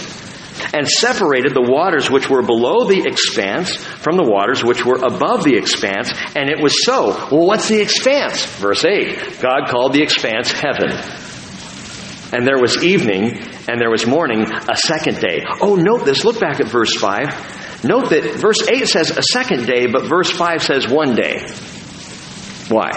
[0.75, 5.45] and separated the waters which were below the expanse from the waters which were above
[5.45, 7.09] the expanse, and it was so.
[7.31, 8.45] Well, what's the expanse?
[8.45, 10.91] Verse 8 God called the expanse heaven.
[12.33, 15.45] And there was evening, and there was morning, a second day.
[15.61, 16.25] Oh, note this.
[16.25, 17.85] Look back at verse 5.
[17.85, 21.47] Note that verse 8 says a second day, but verse 5 says one day.
[22.69, 22.91] Why?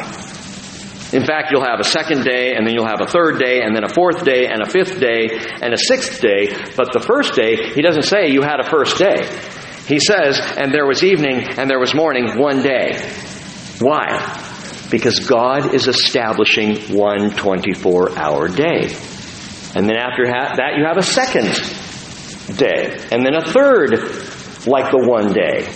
[1.12, 3.76] In fact, you'll have a second day, and then you'll have a third day, and
[3.76, 5.28] then a fourth day, and a fifth day,
[5.62, 6.54] and a sixth day.
[6.76, 9.28] But the first day, he doesn't say you had a first day.
[9.88, 13.12] He says, and there was evening, and there was morning, one day.
[13.80, 14.08] Why?
[14.92, 18.96] Because God is establishing one 24 hour day.
[19.74, 21.56] And then after that, you have a second
[22.56, 23.94] day, and then a third
[24.68, 25.72] like the one day.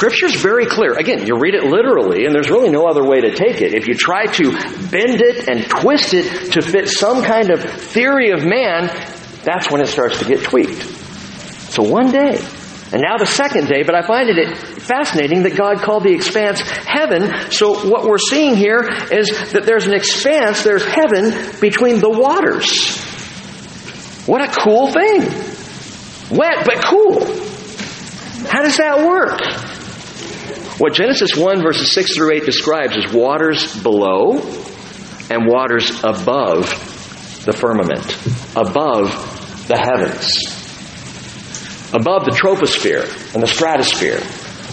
[0.00, 0.94] Scripture's very clear.
[0.94, 3.74] Again, you read it literally, and there's really no other way to take it.
[3.74, 4.50] If you try to
[4.88, 8.86] bend it and twist it to fit some kind of theory of man,
[9.44, 10.80] that's when it starts to get tweaked.
[11.74, 12.38] So one day,
[12.94, 16.62] and now the second day, but I find it fascinating that God called the expanse
[16.62, 17.50] heaven.
[17.50, 18.80] So what we're seeing here
[19.12, 22.96] is that there's an expanse, there's heaven between the waters.
[24.24, 25.20] What a cool thing.
[26.34, 27.20] Wet, but cool.
[28.48, 29.70] How does that work?
[30.80, 34.38] What Genesis 1 verses 6 through 8 describes is waters below
[35.28, 36.70] and waters above
[37.44, 38.06] the firmament,
[38.56, 40.40] above the heavens,
[41.92, 44.22] above the troposphere and the stratosphere.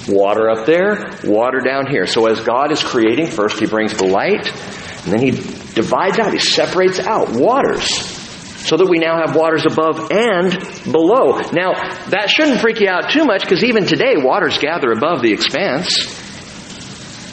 [0.08, 2.08] Water up there, water down here.
[2.08, 4.48] So as God is creating, first He brings the light,
[5.04, 8.17] and then He divides out, He separates out waters
[8.68, 10.52] so that we now have waters above and
[10.92, 11.40] below.
[11.54, 11.72] Now,
[12.10, 15.88] that shouldn't freak you out too much because even today, waters gather above the expanse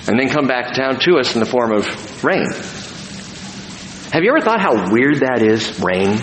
[0.06, 2.46] and then come back down to us in the form of rain.
[4.12, 6.20] Have you ever thought how weird that is, rain?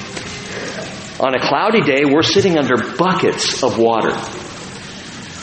[1.20, 4.16] On a cloudy day, we're sitting under buckets of water.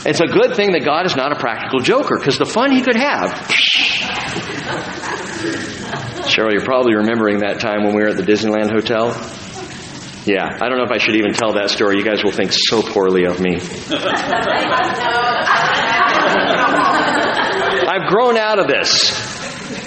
[0.03, 2.81] It's a good thing that God is not a practical joker because the fun he
[2.81, 3.29] could have.
[6.25, 9.11] Cheryl, you're probably remembering that time when we were at the Disneyland Hotel.
[10.29, 11.97] Yeah, I don't know if I should even tell that story.
[11.97, 13.55] You guys will think so poorly of me.
[17.89, 19.09] I've grown out of this.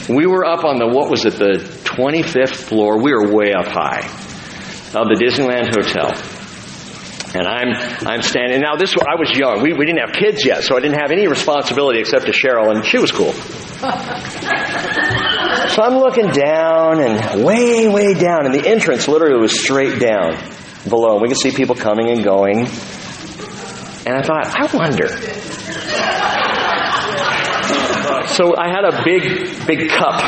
[0.08, 3.00] We were up on the, what was it, the 25th floor.
[3.00, 4.04] We were way up high
[4.98, 6.10] of the Disneyland Hotel.
[7.38, 7.68] And I'm,
[8.04, 9.62] I'm standing, now this, I was young.
[9.62, 12.74] We, we didn't have kids yet, so I didn't have any responsibility except to Cheryl,
[12.74, 13.32] and she was cool.
[15.72, 20.36] So I'm looking down and way, way down, and the entrance literally was straight down
[20.88, 21.14] below.
[21.14, 22.66] And We could see people coming and going.
[24.04, 25.08] And I thought, I wonder.
[28.28, 30.20] So I had a big, big cup.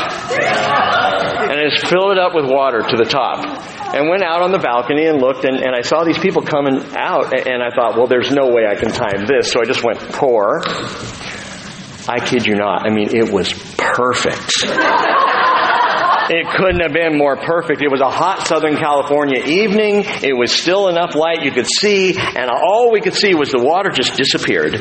[1.45, 3.45] And I just filled it up with water to the top.
[3.93, 6.81] And went out on the balcony and looked, and, and I saw these people coming
[6.95, 9.51] out, and I thought, well, there's no way I can time this.
[9.51, 10.61] So I just went, pour.
[12.07, 12.85] I kid you not.
[12.85, 14.51] I mean, it was perfect.
[16.27, 17.81] It couldn't have been more perfect.
[17.81, 20.03] It was a hot Southern California evening.
[20.23, 23.61] It was still enough light you could see, and all we could see was the
[23.61, 24.73] water just disappeared.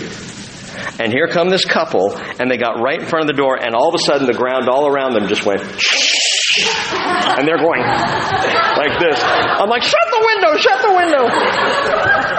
[0.98, 3.74] And here come this couple, and they got right in front of the door, and
[3.74, 5.60] all of a sudden the ground all around them just went.
[5.60, 9.20] And they're going like this.
[9.20, 11.28] I'm like, shut the window, shut the window.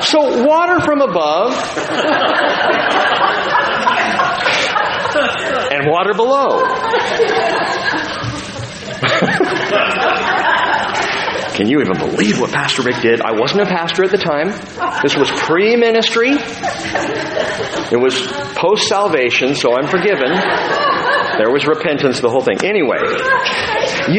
[0.02, 1.54] So water from above
[5.16, 6.64] and water below.
[11.56, 13.22] Can you even believe what Pastor Rick did?
[13.22, 14.50] I wasn't a pastor at the time.
[15.02, 16.32] This was pre ministry.
[16.32, 18.20] It was
[18.56, 20.36] post salvation, so I'm forgiven.
[21.38, 22.58] There was repentance, the whole thing.
[22.64, 23.00] Anyway,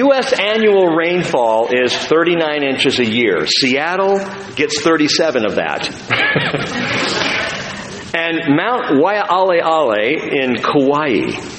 [0.00, 0.32] U.S.
[0.32, 3.46] annual rainfall is 39 inches a year.
[3.46, 4.18] Seattle
[4.54, 7.32] gets 37 of that.
[8.16, 11.56] and Mount Waialeale in Kauai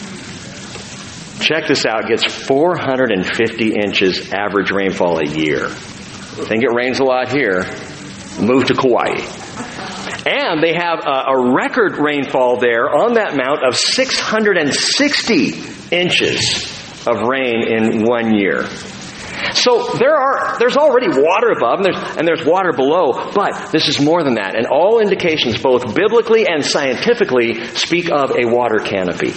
[1.39, 5.67] check this out, gets 450 inches average rainfall a year.
[5.67, 7.63] I Think it rains a lot here.
[8.39, 9.21] Move to Kauai.
[10.25, 17.21] And they have a, a record rainfall there on that mount of 660 inches of
[17.21, 18.67] rain in one year.
[19.53, 23.87] So there are, there's already water above and there's, and there's water below, but this
[23.87, 24.55] is more than that.
[24.55, 29.33] And all indications, both biblically and scientifically, speak of a water canopy.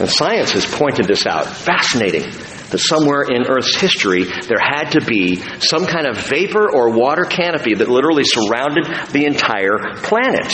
[0.00, 1.46] And science has pointed this out.
[1.46, 2.22] Fascinating.
[2.70, 7.24] That somewhere in Earth's history, there had to be some kind of vapor or water
[7.24, 10.50] canopy that literally surrounded the entire planet.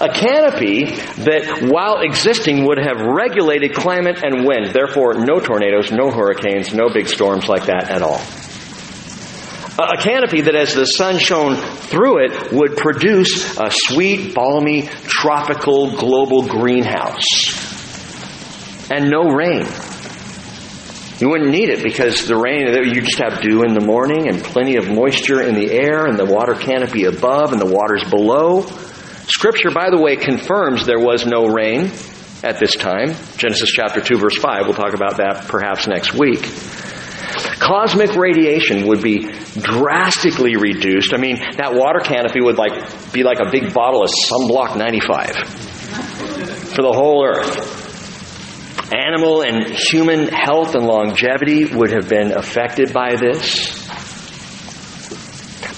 [0.00, 4.74] A canopy that, while existing, would have regulated climate and wind.
[4.74, 8.20] Therefore, no tornadoes, no hurricanes, no big storms like that at all.
[9.80, 15.96] A canopy that, as the sun shone through it, would produce a sweet, balmy, tropical
[15.96, 17.68] global greenhouse
[18.90, 19.66] and no rain.
[21.18, 24.42] You wouldn't need it because the rain, you just have dew in the morning and
[24.42, 28.62] plenty of moisture in the air and the water canopy above and the waters below.
[29.28, 31.92] Scripture, by the way, confirms there was no rain
[32.42, 33.14] at this time.
[33.36, 34.62] Genesis chapter 2 verse 5.
[34.64, 36.42] We'll talk about that perhaps next week.
[37.60, 41.12] Cosmic radiation would be drastically reduced.
[41.12, 45.36] I mean, that water canopy would like be like a big bottle of sunblock 95
[46.74, 47.76] for the whole earth.
[48.94, 53.77] Animal and human health and longevity would have been affected by this.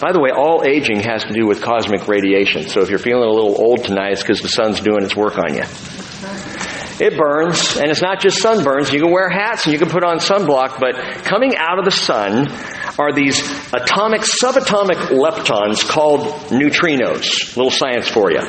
[0.00, 2.68] By the way, all aging has to do with cosmic radiation.
[2.68, 5.36] So if you're feeling a little old tonight, it's because the sun's doing its work
[5.36, 5.64] on you.
[7.00, 8.92] It burns, and it's not just sunburns.
[8.92, 11.90] You can wear hats and you can put on sunblock, but coming out of the
[11.90, 12.48] sun
[12.98, 13.40] are these
[13.72, 17.56] atomic, subatomic leptons called neutrinos.
[17.56, 18.40] Little science for you.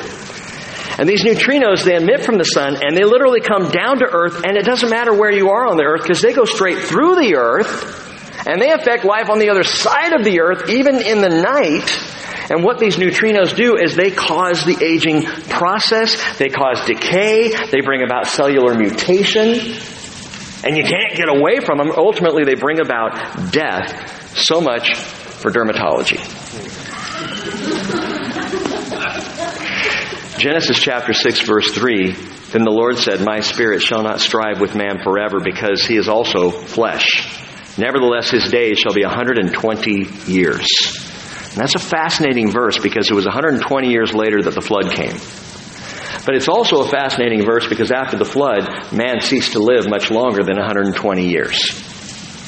[0.98, 4.42] And these neutrinos, they emit from the sun and they literally come down to Earth,
[4.44, 7.16] and it doesn't matter where you are on the Earth because they go straight through
[7.16, 8.11] the Earth
[8.46, 12.50] and they affect life on the other side of the Earth, even in the night.
[12.50, 17.80] And what these neutrinos do is they cause the aging process, they cause decay, they
[17.80, 19.48] bring about cellular mutation,
[20.64, 21.92] and you can't get away from them.
[21.96, 24.36] Ultimately, they bring about death.
[24.36, 26.18] So much for dermatology.
[30.38, 32.12] Genesis chapter 6 verse 3,
[32.52, 36.08] then the Lord said, My spirit shall not strive with man forever because he is
[36.08, 37.38] also flesh.
[37.78, 40.66] Nevertheless, his days shall be 120 years.
[41.52, 45.16] And that's a fascinating verse because it was 120 years later that the flood came.
[46.24, 50.10] But it's also a fascinating verse because after the flood, man ceased to live much
[50.10, 51.72] longer than 120 years.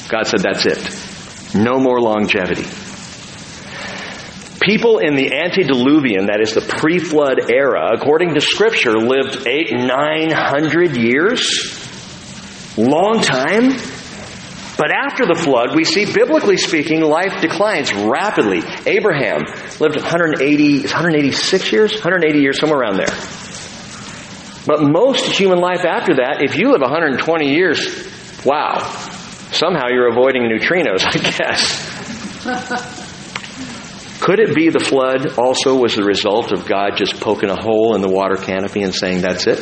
[0.09, 1.55] God said, That's it.
[1.55, 2.65] No more longevity.
[4.61, 9.71] People in the antediluvian, that is the pre flood era, according to Scripture, lived eight,
[9.71, 11.83] nine hundred years.
[12.77, 13.71] Long time.
[14.77, 18.61] But after the flood, we see, biblically speaking, life declines rapidly.
[18.85, 19.43] Abraham
[19.79, 21.93] lived 180, 186 years?
[21.93, 23.15] 180 years, somewhere around there.
[24.65, 28.09] But most human life after that, if you live 120 years,
[28.43, 28.79] wow,
[29.51, 31.95] somehow you're avoiding neutrinos, I guess.
[34.19, 37.95] Could it be the flood also was the result of God just poking a hole
[37.95, 39.59] in the water canopy and saying, that's it?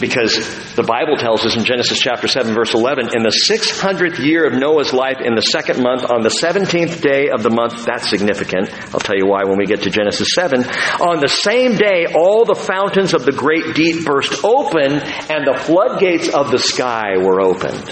[0.00, 0.34] Because
[0.74, 4.54] the Bible tells us in Genesis chapter 7 verse 11, in the 600th year of
[4.54, 8.72] Noah's life, in the second month, on the 17th day of the month, that's significant.
[8.94, 10.64] I'll tell you why when we get to Genesis 7.
[11.00, 15.58] On the same day, all the fountains of the great deep burst open and the
[15.60, 17.88] floodgates of the sky were opened.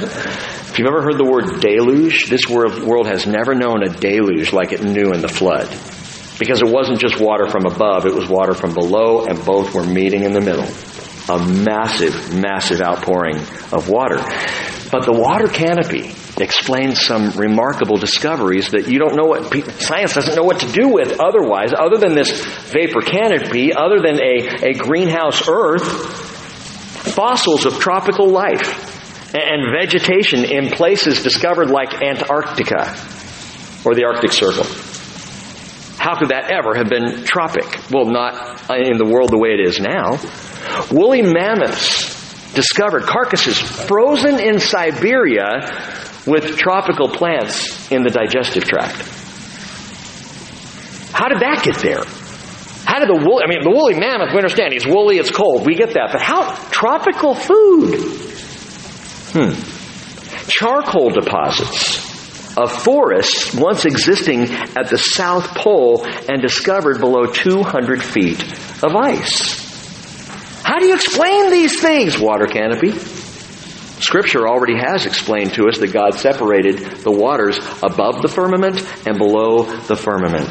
[0.00, 4.72] If you've ever heard the word deluge, this world has never known a deluge like
[4.72, 5.68] it knew in the flood.
[6.40, 9.84] Because it wasn't just water from above, it was water from below, and both were
[9.84, 10.66] meeting in the middle
[11.28, 13.36] a massive, massive outpouring
[13.72, 14.16] of water.
[14.90, 16.12] But the water canopy
[16.42, 20.88] explains some remarkable discoveries that you don't know what science doesn't know what to do
[20.88, 25.84] with otherwise, other than this vapor canopy, other than a, a greenhouse earth,
[27.14, 28.88] fossils of tropical life
[29.34, 32.96] and vegetation in places discovered like Antarctica
[33.84, 34.89] or the Arctic Circle.
[36.00, 37.78] How could that ever have been tropic?
[37.90, 40.16] Well, not in the world the way it is now.
[40.90, 45.60] Woolly mammoths discovered carcasses frozen in Siberia
[46.26, 48.96] with tropical plants in the digestive tract.
[51.12, 52.04] How did that get there?
[52.86, 55.66] How did the woolly, I mean, the woolly mammoth, we understand, he's woolly, it's cold,
[55.66, 58.00] we get that, but how, tropical food?
[59.36, 59.52] Hmm.
[60.48, 62.09] Charcoal deposits
[62.60, 68.42] of forests once existing at the South Pole and discovered below 200 feet
[68.82, 69.68] of ice.
[70.62, 72.92] How do you explain these things, water canopy?
[74.00, 79.18] Scripture already has explained to us that God separated the waters above the firmament and
[79.18, 80.48] below the firmament.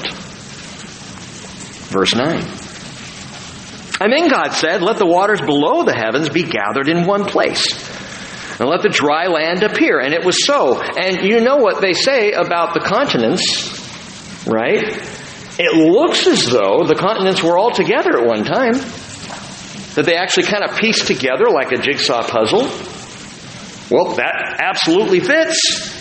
[1.89, 2.43] Verse 9.
[4.01, 7.88] And then God said, Let the waters below the heavens be gathered in one place,
[8.59, 9.99] and let the dry land appear.
[9.99, 10.81] And it was so.
[10.81, 14.83] And you know what they say about the continents, right?
[15.57, 18.73] It looks as though the continents were all together at one time
[19.95, 22.61] that they actually kind of pieced together like a jigsaw puzzle?
[23.89, 25.97] Well, that absolutely fits.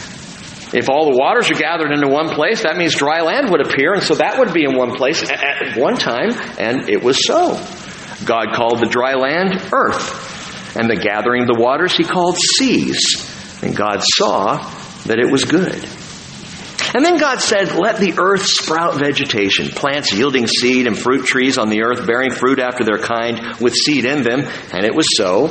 [0.75, 3.95] If all the waters are gathered into one place, that means dry land would appear,
[3.95, 6.29] and so that would be in one place at one time,
[6.59, 7.55] and it was so.
[8.27, 10.38] God called the dry land earth,
[10.79, 13.61] and the gathering of the waters he called seas.
[13.62, 14.57] And God saw
[15.07, 15.87] that it was good.
[16.95, 21.59] And then God said, Let the earth sprout vegetation, plants yielding seed and fruit trees
[21.59, 24.41] on the earth, bearing fruit after their kind, with seed in them.
[24.72, 25.47] And it was so.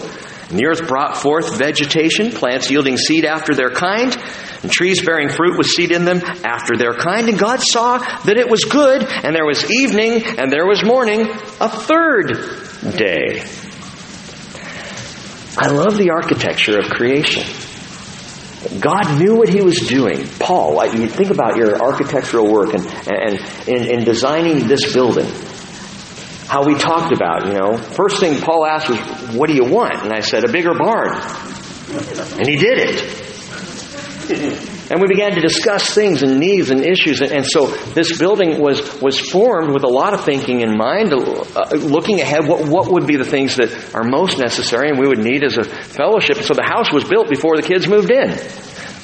[0.50, 4.16] And the earth brought forth vegetation, plants yielding seed after their kind,
[4.64, 7.28] and trees bearing fruit with seed in them after their kind.
[7.28, 11.30] And God saw that it was good, and there was evening, and there was morning,
[11.60, 12.28] a third
[12.98, 13.44] day.
[15.60, 17.44] I love the architecture of creation.
[18.80, 20.28] God knew what he was doing.
[20.40, 25.28] Paul, you think about your architectural work and, and in, in designing this building.
[26.48, 29.00] How we talked about, you know, first thing Paul asked was,
[29.36, 30.04] what do you want?
[30.04, 31.10] And I said, a bigger barn.
[32.38, 34.77] And he did it.
[34.90, 37.22] And we began to discuss things and needs and issues.
[37.22, 41.70] And, so this building was, was formed with a lot of thinking in mind, uh,
[41.76, 45.20] looking ahead, what, what would be the things that are most necessary and we would
[45.20, 46.38] need as a fellowship.
[46.38, 48.30] So the house was built before the kids moved in.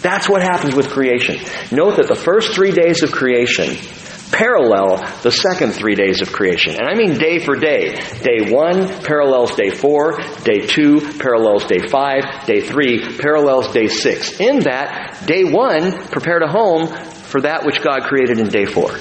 [0.01, 1.37] That's what happens with creation.
[1.71, 3.77] Note that the first three days of creation
[4.33, 6.75] parallel the second three days of creation.
[6.75, 7.95] And I mean day for day.
[8.21, 14.39] Day one parallels day four, day two parallels day five, day three parallels day six.
[14.39, 18.91] In that, day one prepared a home for that which God created in day four.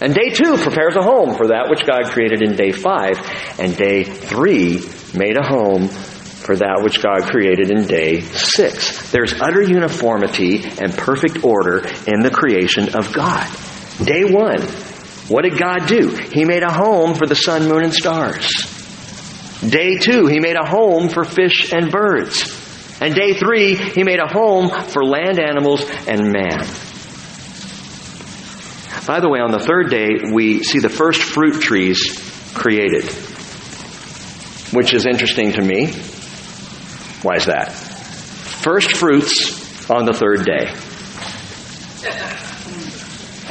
[0.00, 3.18] And day two prepares a home for that which God created in day five.
[3.58, 4.80] And day three
[5.14, 9.10] made a home for that which God created in day six.
[9.10, 13.50] There's utter uniformity and perfect order in the creation of God.
[14.02, 14.60] Day one,
[15.28, 16.10] what did God do?
[16.10, 18.46] He made a home for the sun, moon, and stars.
[19.66, 22.62] Day two, He made a home for fish and birds.
[23.00, 26.66] And day three, He made a home for land animals and man.
[29.06, 33.04] By the way, on the third day, we see the first fruit trees created,
[34.72, 35.92] which is interesting to me.
[37.22, 37.72] Why is that?
[37.72, 40.74] First fruits on the third day.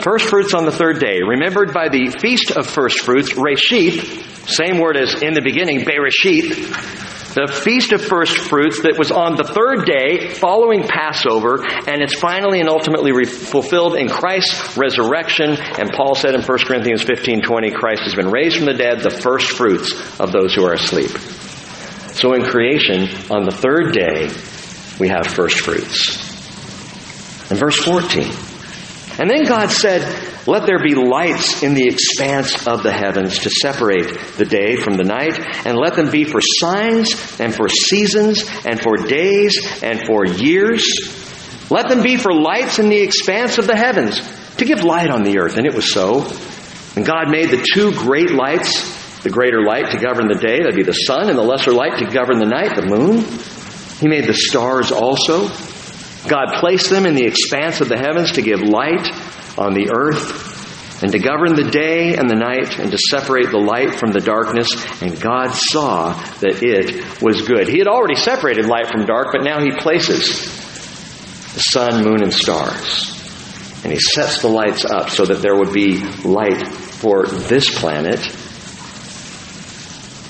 [0.05, 4.77] First fruits on the third day, remembered by the feast of first fruits, Reshith, same
[4.77, 7.33] word as in the beginning, Bereshith.
[7.33, 12.13] the Feast of First Fruits that was on the third day following Passover, and it's
[12.13, 15.57] finally and ultimately re- fulfilled in Christ's resurrection.
[15.57, 18.99] And Paul said in 1 Corinthians 15 20, Christ has been raised from the dead,
[18.99, 21.17] the first fruits of those who are asleep.
[22.13, 24.29] So in creation, on the third day,
[24.99, 26.21] we have first fruits.
[27.49, 28.54] In verse 14,
[29.17, 30.01] and then God said,
[30.45, 34.97] Let there be lights in the expanse of the heavens to separate the day from
[34.97, 40.01] the night, and let them be for signs and for seasons and for days and
[40.05, 40.83] for years.
[41.69, 44.21] Let them be for lights in the expanse of the heavens
[44.57, 45.57] to give light on the earth.
[45.57, 46.27] And it was so.
[46.95, 50.75] And God made the two great lights, the greater light to govern the day, that'd
[50.75, 53.25] be the sun, and the lesser light to govern the night, the moon.
[53.99, 55.49] He made the stars also.
[56.27, 59.07] God placed them in the expanse of the heavens to give light
[59.57, 60.55] on the earth
[61.01, 64.19] and to govern the day and the night and to separate the light from the
[64.19, 64.69] darkness.
[65.01, 67.67] And God saw that it was good.
[67.67, 70.45] He had already separated light from dark, but now He places
[71.53, 73.11] the sun, moon, and stars.
[73.83, 78.19] And He sets the lights up so that there would be light for this planet.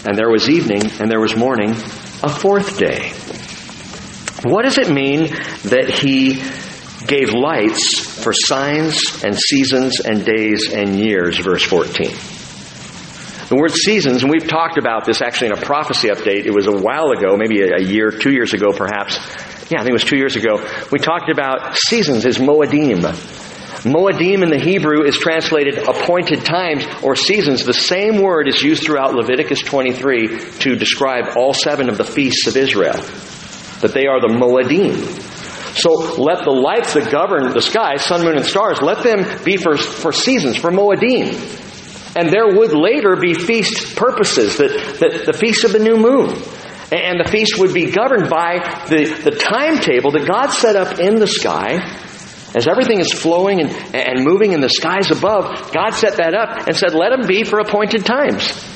[0.05, 3.11] And there was evening and there was morning, a fourth day.
[4.45, 5.25] What does it mean
[5.63, 6.35] that he
[7.07, 12.11] gave lights for signs and seasons and days and years, verse 14?
[13.49, 16.45] The word seasons, and we've talked about this actually in a prophecy update.
[16.45, 19.17] It was a while ago, maybe a year, two years ago perhaps.
[19.71, 20.63] Yeah, I think it was two years ago.
[20.91, 23.01] We talked about seasons as Moedim.
[23.81, 27.65] Moedim in the Hebrew is translated appointed times or seasons.
[27.65, 30.27] The same word is used throughout Leviticus 23
[30.59, 32.93] to describe all seven of the feasts of Israel
[33.85, 34.97] that they are the Moedim.
[35.77, 39.57] So let the lights that govern the sky, sun, moon, and stars, let them be
[39.57, 41.35] for, for seasons, for Moedim.
[42.15, 46.29] And there would later be feast purposes, that, that the feast of the new moon.
[46.91, 51.19] And the feast would be governed by the, the timetable that God set up in
[51.19, 51.77] the sky.
[52.55, 56.67] As everything is flowing and, and moving in the skies above, God set that up
[56.67, 58.74] and said, let them be for appointed times.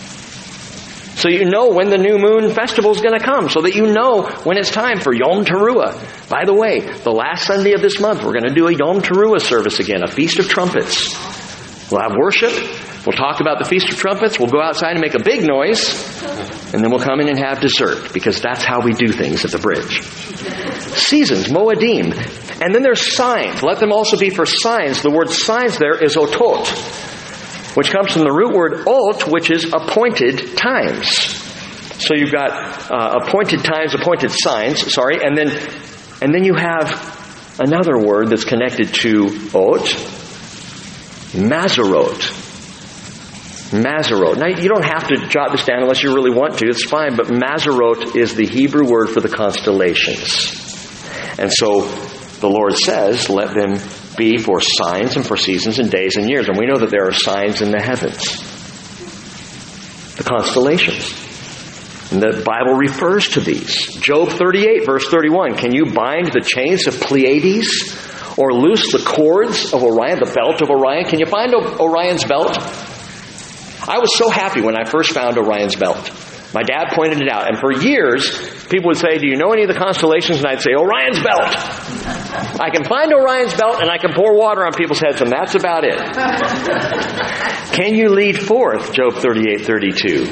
[1.20, 3.92] So you know when the new moon festival is going to come, so that you
[3.92, 6.30] know when it's time for Yom Teruah.
[6.30, 9.02] By the way, the last Sunday of this month, we're going to do a Yom
[9.02, 11.12] Teruah service again, a Feast of Trumpets.
[11.92, 12.54] We'll have worship.
[13.06, 14.40] We'll talk about the Feast of Trumpets.
[14.40, 15.92] We'll go outside and make a big noise.
[16.74, 19.52] And then we'll come in and have dessert, because that's how we do things at
[19.52, 20.02] the bridge.
[20.96, 22.16] Seasons, Moedim.
[22.64, 23.62] And then there's signs.
[23.62, 25.02] Let them also be for signs.
[25.02, 27.19] The word signs there is otot
[27.76, 31.10] which comes from the root word ot, which is appointed times.
[32.00, 35.50] So you've got uh, appointed times, appointed signs, sorry, and then,
[36.22, 39.86] and then you have another word that's connected to ot,
[41.34, 42.48] mazarot.
[43.72, 44.38] Mazarot.
[44.38, 46.68] Now, you don't have to jot this down unless you really want to.
[46.68, 50.56] It's fine, but Mazarot is the Hebrew word for the constellations.
[51.38, 51.82] And so
[52.40, 53.78] the Lord says, let them
[54.20, 56.48] be for signs and for seasons and days and years.
[56.48, 58.38] And we know that there are signs in the heavens,
[60.18, 61.16] the constellations.
[62.12, 63.86] And the Bible refers to these.
[63.96, 65.56] Job 38, verse 31.
[65.56, 67.96] Can you bind the chains of Pleiades
[68.38, 71.06] or loose the cords of Orion, the belt of Orion?
[71.06, 72.58] Can you find Orion's belt?
[73.88, 76.12] I was so happy when I first found Orion's belt.
[76.54, 77.48] My dad pointed it out.
[77.48, 78.28] And for years,
[78.70, 80.40] people would say, Do you know any of the constellations?
[80.40, 81.46] And I'd say, Orion's belt.
[82.60, 85.56] I can find Orion's belt and I can pour water on people's heads, and that's
[85.56, 86.00] about it.
[87.74, 90.28] can you lead forth, Job 38 32?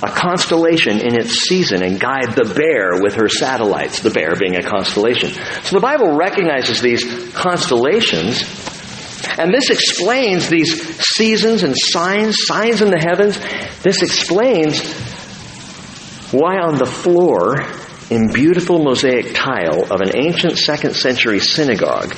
[0.00, 4.56] A constellation in its season and guide the bear with her satellites, the bear being
[4.56, 5.30] a constellation.
[5.62, 8.44] So the Bible recognizes these constellations
[9.36, 13.38] and this explains these seasons and signs, signs in the heavens.
[13.82, 14.80] This explains
[16.30, 17.60] why on the floor
[18.10, 22.14] in beautiful mosaic tile of an ancient second century synagogue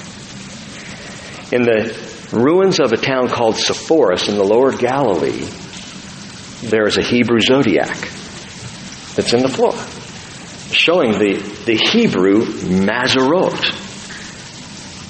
[1.53, 1.97] in the
[2.33, 5.47] ruins of a town called Sepphoris in the lower Galilee,
[6.63, 7.97] there is a Hebrew zodiac
[9.17, 9.73] that's in the floor,
[10.73, 13.89] showing the, the Hebrew Mazarot.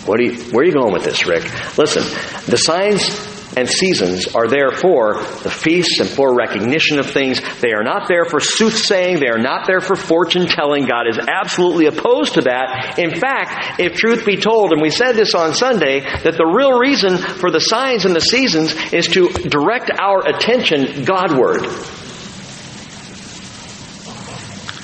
[0.07, 1.45] What are you, where are you going with this, Rick?
[1.77, 2.03] Listen,
[2.47, 7.41] the signs and seasons are there for the feasts and for recognition of things.
[7.61, 9.19] They are not there for soothsaying.
[9.19, 10.87] They are not there for fortune telling.
[10.87, 12.99] God is absolutely opposed to that.
[12.99, 16.79] In fact, if truth be told, and we said this on Sunday, that the real
[16.79, 21.65] reason for the signs and the seasons is to direct our attention Godward.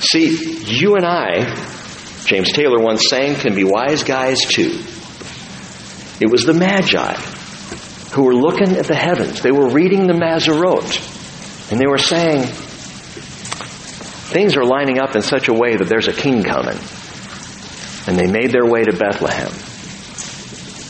[0.01, 1.55] See, you and I,
[2.25, 4.83] James Taylor once sang, can be wise guys too.
[6.21, 7.36] It was the Magi
[8.17, 9.43] who were looking at the heavens.
[9.43, 11.71] They were reading the Mazarot.
[11.71, 12.45] And they were saying,
[14.33, 16.79] things are lining up in such a way that there's a king coming.
[18.07, 19.53] And they made their way to Bethlehem.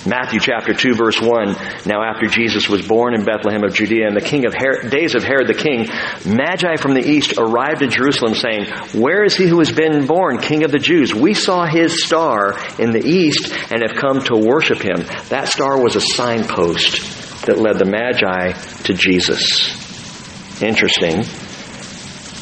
[0.07, 1.57] Matthew chapter 2 verse 1.
[1.85, 4.55] Now after Jesus was born in Bethlehem of Judea in the king of
[4.89, 5.89] days of Herod the king,
[6.33, 10.39] Magi from the east arrived in Jerusalem saying, Where is he who has been born,
[10.39, 11.13] king of the Jews?
[11.13, 15.05] We saw his star in the east and have come to worship him.
[15.29, 17.16] That star was a signpost
[17.47, 18.53] that led the Magi
[18.85, 20.63] to Jesus.
[20.63, 21.25] Interesting.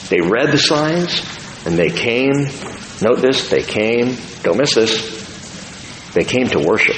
[0.09, 1.23] They read the signs
[1.67, 2.47] and they came.
[3.01, 4.17] Note this, they came.
[4.43, 6.13] Don't miss this.
[6.15, 6.97] They came to worship.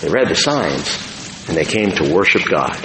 [0.00, 2.76] They read the signs and they came to worship God.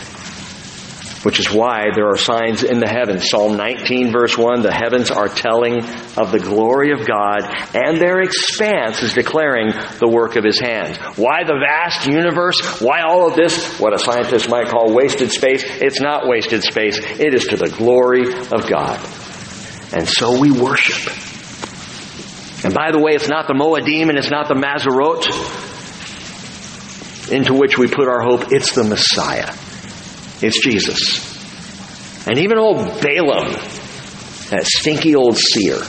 [1.24, 3.30] Which is why there are signs in the heavens.
[3.30, 5.84] Psalm 19 verse 1, the heavens are telling
[6.18, 7.44] of the glory of God
[7.74, 10.98] and their expanse is declaring the work of his hands.
[11.18, 12.82] Why the vast universe?
[12.82, 13.80] Why all of this?
[13.80, 15.64] What a scientist might call wasted space.
[15.66, 17.00] It's not wasted space.
[17.00, 19.00] It is to the glory of God.
[19.94, 21.14] And so we worship.
[22.66, 25.28] And by the way, it's not the Moedim and it's not the Mazarot
[27.32, 28.52] into which we put our hope.
[28.52, 29.54] It's the Messiah.
[30.44, 32.28] It's Jesus.
[32.28, 33.54] And even old Balaam,
[34.50, 35.80] that stinky old seer,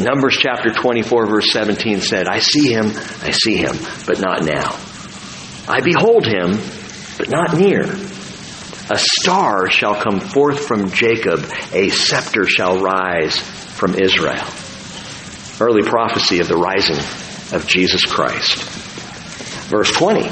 [0.00, 2.86] Numbers chapter 24 verse 17 said, I see him,
[3.22, 3.76] I see him,
[4.06, 4.78] but not now.
[5.68, 6.58] I behold him,
[7.18, 7.82] but not near.
[7.82, 14.46] A star shall come forth from Jacob, a scepter shall rise from Israel.
[15.60, 16.96] Early prophecy of the rising
[17.54, 18.56] of Jesus Christ.
[19.68, 20.22] Verse 20.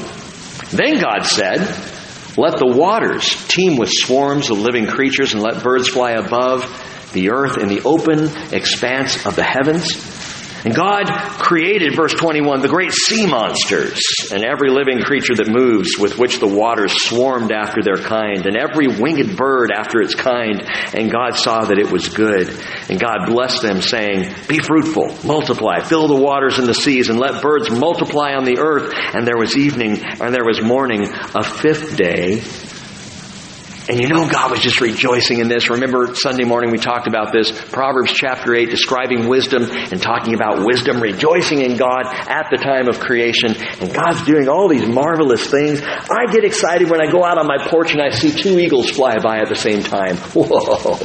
[0.74, 1.60] Then God said,
[2.38, 6.62] Let the waters teem with swarms of living creatures, and let birds fly above
[7.12, 10.07] the earth in the open expanse of the heavens.
[10.64, 11.06] And God
[11.38, 14.02] created, verse 21, the great sea monsters
[14.32, 18.56] and every living creature that moves with which the waters swarmed after their kind and
[18.56, 20.62] every winged bird after its kind.
[20.94, 22.48] And God saw that it was good.
[22.88, 27.18] And God blessed them saying, be fruitful, multiply, fill the waters and the seas and
[27.18, 28.92] let birds multiply on the earth.
[29.14, 32.42] And there was evening and there was morning, a fifth day.
[33.88, 35.70] And you know God was just rejoicing in this.
[35.70, 37.50] Remember Sunday morning we talked about this.
[37.70, 42.88] Proverbs chapter 8 describing wisdom and talking about wisdom, rejoicing in God at the time
[42.88, 43.56] of creation.
[43.80, 45.80] And God's doing all these marvelous things.
[45.82, 48.90] I get excited when I go out on my porch and I see two eagles
[48.90, 50.16] fly by at the same time.
[50.34, 50.98] Whoa.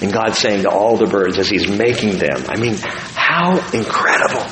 [0.00, 4.46] And God's saying to all the birds as He's making them, I mean, how incredible.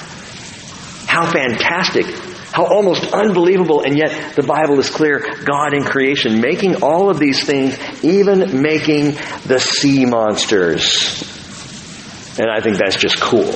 [1.07, 2.07] How fantastic
[2.57, 5.19] how almost unbelievable, and yet the Bible is clear.
[5.45, 9.11] God in creation, making all of these things, even making
[9.45, 11.21] the sea monsters.
[12.39, 13.53] And I think that's just cool.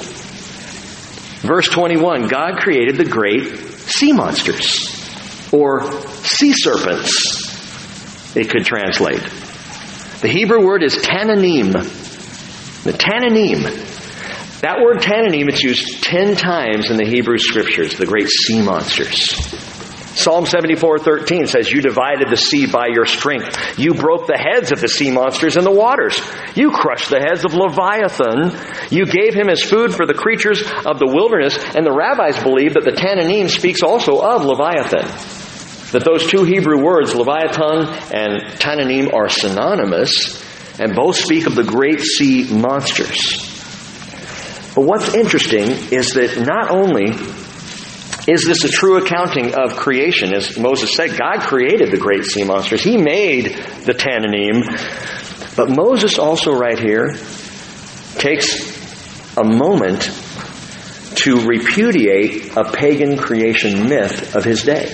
[1.40, 3.56] Verse 21, God created the great
[3.88, 4.90] sea monsters,
[5.50, 5.90] or
[6.22, 9.22] sea serpents, it could translate.
[10.20, 11.72] The Hebrew word is tananim.
[12.84, 13.89] The tananim
[14.60, 19.36] that word tananim, it's used ten times in the Hebrew scriptures, the great sea monsters.
[20.14, 23.78] Psalm 74:13 says, "You divided the sea by your strength.
[23.78, 26.20] You broke the heads of the sea monsters in the waters.
[26.54, 28.52] You crushed the heads of Leviathan.
[28.90, 32.74] You gave him as food for the creatures of the wilderness." And the rabbis believe
[32.74, 35.06] that the Tananim speaks also of Leviathan.
[35.92, 40.44] That those two Hebrew words, Leviathan and Tananim, are synonymous,
[40.78, 43.49] and both speak of the great sea monsters.
[44.74, 47.10] But what's interesting is that not only
[48.28, 52.44] is this a true accounting of creation, as Moses said, God created the great sea
[52.44, 52.82] monsters.
[52.82, 55.56] He made the Tananim.
[55.56, 57.14] But Moses also right here
[58.14, 60.02] takes a moment
[61.16, 64.92] to repudiate a pagan creation myth of his day.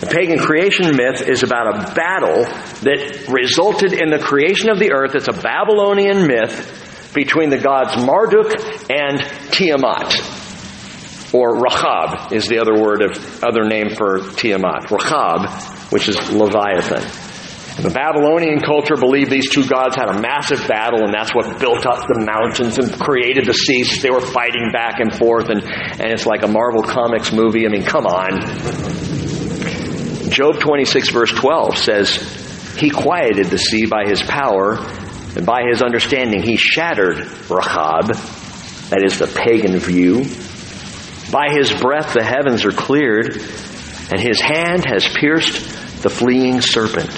[0.00, 2.44] The pagan creation myth is about a battle
[2.82, 5.14] that resulted in the creation of the earth.
[5.14, 6.82] It's a Babylonian myth
[7.14, 8.52] between the gods Marduk
[8.90, 9.20] and
[9.52, 10.42] Tiamat.
[11.32, 14.90] Or Rahab is the other word of other name for Tiamat.
[14.90, 15.50] Rahab,
[15.90, 17.02] which is Leviathan.
[17.82, 21.84] The Babylonian culture believed these two gods had a massive battle, and that's what built
[21.86, 24.00] up the mountains and created the seas.
[24.00, 27.66] They were fighting back and forth, and, and it's like a Marvel Comics movie.
[27.66, 28.38] I mean, come on.
[30.30, 32.14] Job 26, verse 12 says,
[32.78, 34.78] He quieted the sea by his power
[35.36, 37.18] and by his understanding, he shattered
[37.50, 38.14] Rahab,
[38.90, 40.24] that is the pagan view.
[41.32, 43.36] By his breath, the heavens are cleared,
[44.10, 47.10] and his hand has pierced the fleeing serpent.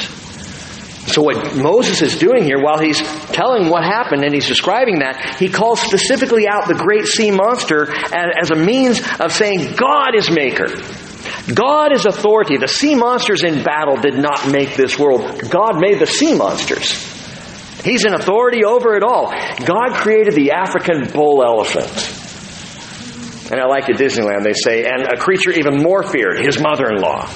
[1.13, 5.37] So, what Moses is doing here, while he's telling what happened and he's describing that,
[5.39, 10.31] he calls specifically out the great sea monster as a means of saying God is
[10.31, 10.67] maker.
[11.53, 12.57] God is authority.
[12.57, 15.49] The sea monsters in battle did not make this world.
[15.49, 17.16] God made the sea monsters.
[17.87, 19.31] He's in authority over it all.
[19.65, 21.87] God created the African bull elephant.
[23.53, 26.91] And I like at Disneyland, they say, and a creature even more feared, his mother
[26.91, 27.31] in law.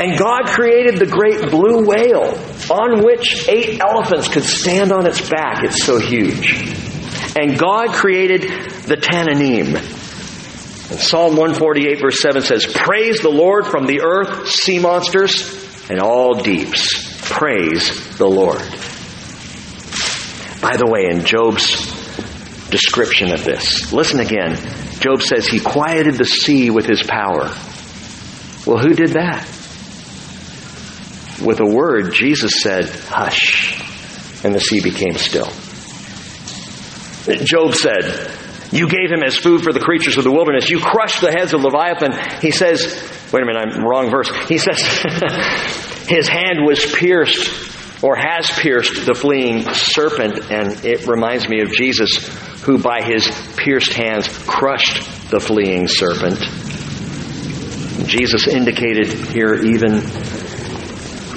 [0.00, 2.36] and God created the great blue whale,
[2.68, 5.62] on which eight elephants could stand on its back.
[5.62, 6.60] It's so huge.
[7.38, 8.42] And God created
[8.86, 9.76] the Tananim.
[9.76, 16.00] And Psalm 148, verse 7 says, Praise the Lord from the earth, sea monsters, and
[16.00, 17.11] all deeps.
[17.22, 18.60] Praise the Lord.
[20.60, 21.90] By the way, in Job's
[22.70, 23.92] description of this.
[23.92, 24.56] Listen again.
[25.00, 27.50] Job says he quieted the sea with his power.
[28.66, 29.44] Well, who did that?
[31.44, 33.74] With a word, Jesus said, Hush,
[34.44, 35.50] and the sea became still.
[37.44, 38.30] Job said,
[38.70, 40.70] You gave him as food for the creatures of the wilderness.
[40.70, 42.12] You crushed the heads of Leviathan.
[42.40, 42.86] He says,
[43.32, 44.30] Wait a minute, I'm wrong verse.
[44.46, 44.78] He says,
[46.12, 51.72] His hand was pierced or has pierced the fleeing serpent, and it reminds me of
[51.72, 52.18] Jesus,
[52.64, 56.38] who by his pierced hands crushed the fleeing serpent.
[58.06, 60.02] Jesus indicated here even,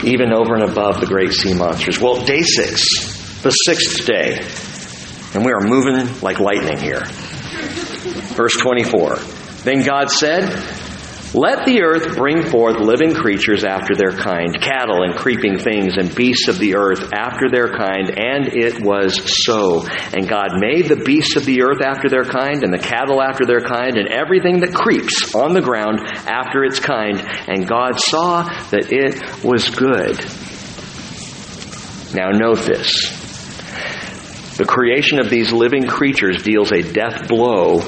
[0.03, 2.01] even over and above the great sea monsters.
[2.01, 4.45] Well, day six, the sixth day,
[5.33, 7.05] and we are moving like lightning here.
[8.35, 9.19] Verse 24.
[9.63, 10.49] Then God said,
[11.35, 16.15] let the earth bring forth living creatures after their kind, cattle and creeping things and
[16.15, 19.85] beasts of the earth after their kind, and it was so.
[20.13, 23.45] And God made the beasts of the earth after their kind, and the cattle after
[23.45, 27.21] their kind, and everything that creeps on the ground after its kind.
[27.47, 30.15] And God saw that it was good.
[32.15, 33.23] Now note this.
[34.55, 37.81] The creation of these living creatures deals a death blow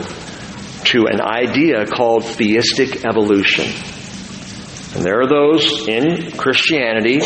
[0.91, 3.65] to an idea called theistic evolution.
[4.95, 7.19] And there are those in Christianity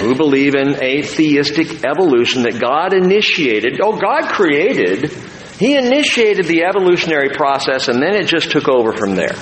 [0.00, 3.80] who believe in a theistic evolution that God initiated.
[3.82, 5.10] Oh, God created.
[5.58, 9.34] He initiated the evolutionary process and then it just took over from there.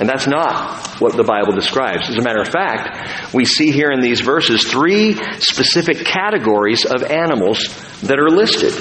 [0.00, 2.08] And that's not what the Bible describes.
[2.08, 7.04] As a matter of fact, we see here in these verses three specific categories of
[7.04, 7.68] animals
[8.00, 8.72] that are listed.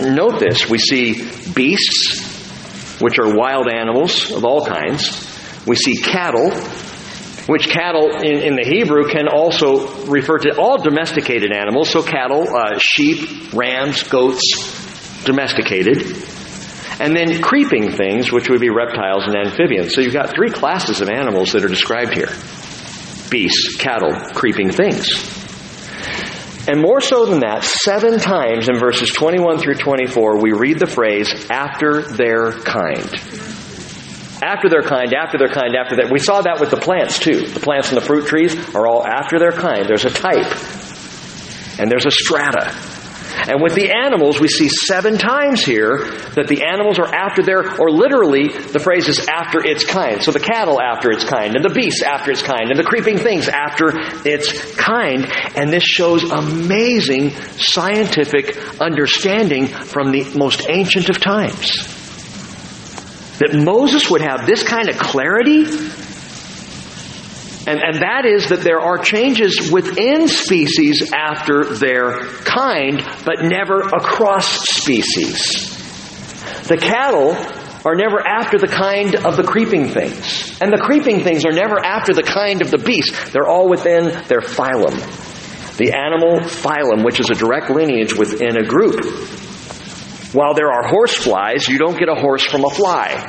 [0.00, 0.68] Note this.
[0.68, 1.14] We see
[1.52, 2.25] beasts,
[3.00, 5.22] which are wild animals of all kinds.
[5.66, 6.50] We see cattle,
[7.46, 11.90] which cattle in, in the Hebrew can also refer to all domesticated animals.
[11.90, 16.16] So cattle, uh, sheep, rams, goats, domesticated.
[16.98, 19.94] And then creeping things, which would be reptiles and amphibians.
[19.94, 22.30] So you've got three classes of animals that are described here.
[23.28, 25.35] Beasts, cattle, creeping things.
[26.68, 30.86] And more so than that, seven times in verses 21 through 24, we read the
[30.86, 33.08] phrase, after their kind.
[34.42, 36.10] After their kind, after their kind, after that.
[36.10, 37.46] We saw that with the plants too.
[37.46, 39.86] The plants and the fruit trees are all after their kind.
[39.86, 40.52] There's a type.
[41.78, 42.74] And there's a strata.
[43.48, 45.98] And with the animals, we see seven times here
[46.34, 50.22] that the animals are after their, or literally, the phrase is after its kind.
[50.22, 53.18] So the cattle after its kind, and the beasts after its kind, and the creeping
[53.18, 53.92] things after
[54.24, 55.26] its kind.
[55.54, 61.92] And this shows amazing scientific understanding from the most ancient of times.
[63.38, 65.64] That Moses would have this kind of clarity
[67.66, 73.80] and, and that is that there are changes within species after their kind, but never
[73.80, 75.74] across species.
[76.68, 77.34] The cattle
[77.84, 80.60] are never after the kind of the creeping things.
[80.60, 83.32] And the creeping things are never after the kind of the beast.
[83.32, 84.96] They're all within their phylum.
[85.76, 89.04] The animal phylum, which is a direct lineage within a group.
[90.32, 93.26] While there are horse flies, you don't get a horse from a fly.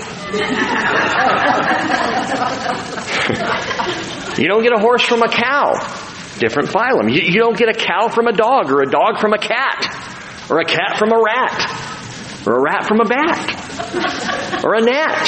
[4.37, 5.73] You don't get a horse from a cow.
[6.37, 7.11] Different phylum.
[7.11, 9.85] You, you don't get a cow from a dog, or a dog from a cat,
[10.49, 15.27] or a cat from a rat, or a rat from a bat, or a gnat.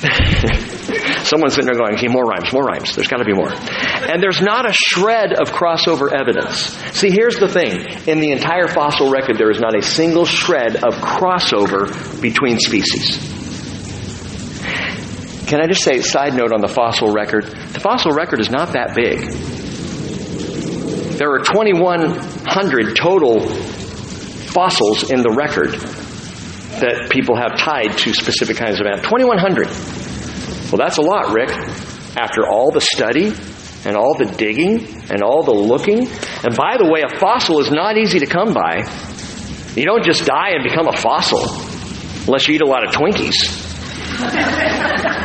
[1.24, 2.96] Someone's sitting there going, okay, more rhymes, more rhymes.
[2.96, 3.52] There's got to be more.
[3.52, 6.74] And there's not a shred of crossover evidence.
[6.98, 7.78] See, here's the thing.
[8.08, 13.39] In the entire fossil record, there is not a single shred of crossover between species.
[15.50, 17.44] Can I just say, side note on the fossil record?
[17.44, 19.18] The fossil record is not that big.
[21.18, 28.78] There are 2,100 total fossils in the record that people have tied to specific kinds
[28.78, 29.08] of animals.
[29.08, 29.66] 2,100.
[30.70, 31.50] Well, that's a lot, Rick.
[32.16, 33.32] After all the study
[33.84, 36.06] and all the digging and all the looking.
[36.06, 38.84] And by the way, a fossil is not easy to come by.
[39.74, 41.42] You don't just die and become a fossil
[42.28, 43.66] unless you eat a lot of Twinkies.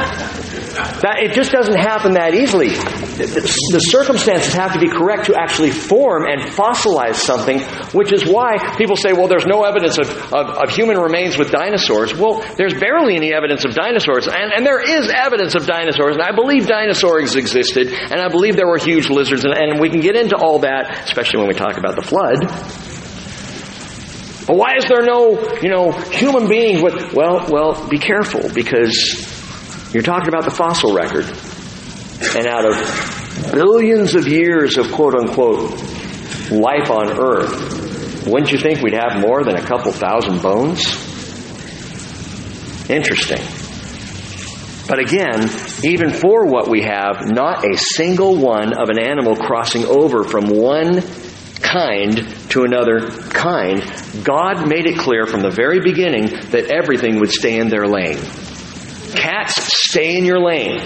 [0.75, 2.69] That, it just doesn't happen that easily.
[2.69, 7.61] The circumstances have to be correct to actually form and fossilize something,
[7.95, 11.51] which is why people say, well, there's no evidence of, of, of human remains with
[11.51, 12.13] dinosaurs.
[12.13, 16.23] Well, there's barely any evidence of dinosaurs, and, and there is evidence of dinosaurs, and
[16.23, 20.01] I believe dinosaurs existed, and I believe there were huge lizards, and, and we can
[20.01, 22.43] get into all that, especially when we talk about the flood.
[24.47, 29.34] But why is there no, you know, human beings with, well, well, be careful because
[29.91, 31.25] you're talking about the fossil record.
[32.35, 35.71] And out of billions of years of quote unquote
[36.51, 40.81] life on Earth, wouldn't you think we'd have more than a couple thousand bones?
[42.89, 43.41] Interesting.
[44.87, 45.49] But again,
[45.83, 50.45] even for what we have, not a single one of an animal crossing over from
[50.45, 51.01] one
[51.59, 53.81] kind to another kind.
[54.23, 58.19] God made it clear from the very beginning that everything would stay in their lane.
[59.15, 59.55] Cats,
[59.87, 60.79] stay in your lane.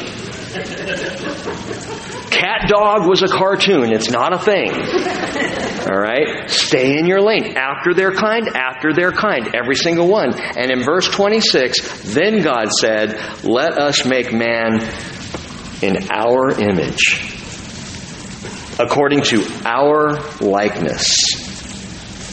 [2.30, 3.92] Cat dog was a cartoon.
[3.92, 4.72] It's not a thing.
[4.72, 6.50] All right?
[6.50, 7.58] Stay in your lane.
[7.58, 9.56] After their kind, after their kind.
[9.56, 10.34] Every single one.
[10.40, 14.82] And in verse 26, then God said, Let us make man
[15.82, 17.36] in our image
[18.80, 21.16] according to our likeness.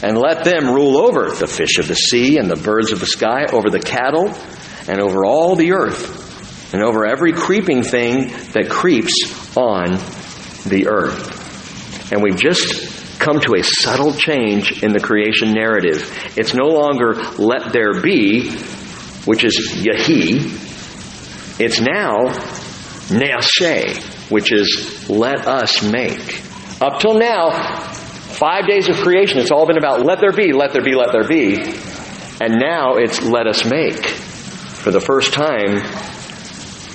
[0.03, 3.07] And let them rule over the fish of the sea and the birds of the
[3.07, 4.33] sky, over the cattle,
[4.89, 9.93] and over all the earth, and over every creeping thing that creeps on
[10.69, 12.13] the earth.
[12.13, 16.09] And we've just come to a subtle change in the creation narrative.
[16.37, 18.51] It's no longer let there be,
[19.25, 20.39] which is Yahi.
[21.59, 22.27] It's now
[23.09, 26.43] Na'aseh, which is let us make.
[26.81, 30.73] Up till now, five days of creation, it's all been about let there be, let
[30.73, 31.57] there be, let there be.
[32.39, 34.26] And now it's let us make.
[34.87, 35.79] For the first time,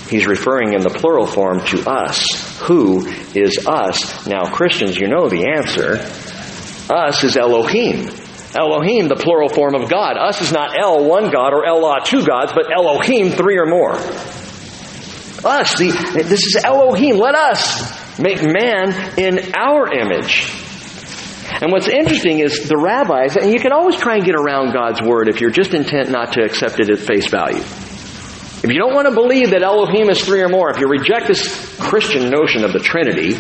[0.07, 2.57] he's referring in the plural form to us.
[2.61, 4.25] Who is us?
[4.25, 5.97] Now, Christians, you know the answer.
[6.89, 8.07] Us is Elohim.
[8.55, 10.15] Elohim, the plural form of God.
[10.15, 13.95] Us is not El, one God, or Elah, two gods, but Elohim, three or more.
[15.43, 17.17] Us, the, this is Elohim.
[17.17, 20.53] Let us make man in our image.
[21.59, 25.01] And what's interesting is the rabbis, and you can always try and get around God's
[25.01, 27.61] word if you're just intent not to accept it at face value.
[28.63, 31.27] If you don't want to believe that Elohim is three or more, if you reject
[31.27, 31.49] this
[31.79, 33.33] Christian notion of the Trinity,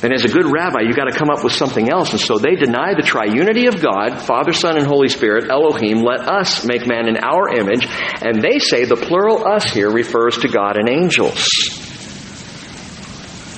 [0.00, 2.12] then as a good rabbi, you've got to come up with something else.
[2.12, 6.28] And so they deny the triunity of God, Father, Son, and Holy Spirit, Elohim, let
[6.28, 7.88] us make man in our image.
[8.22, 11.48] And they say the plural us here refers to God and angels.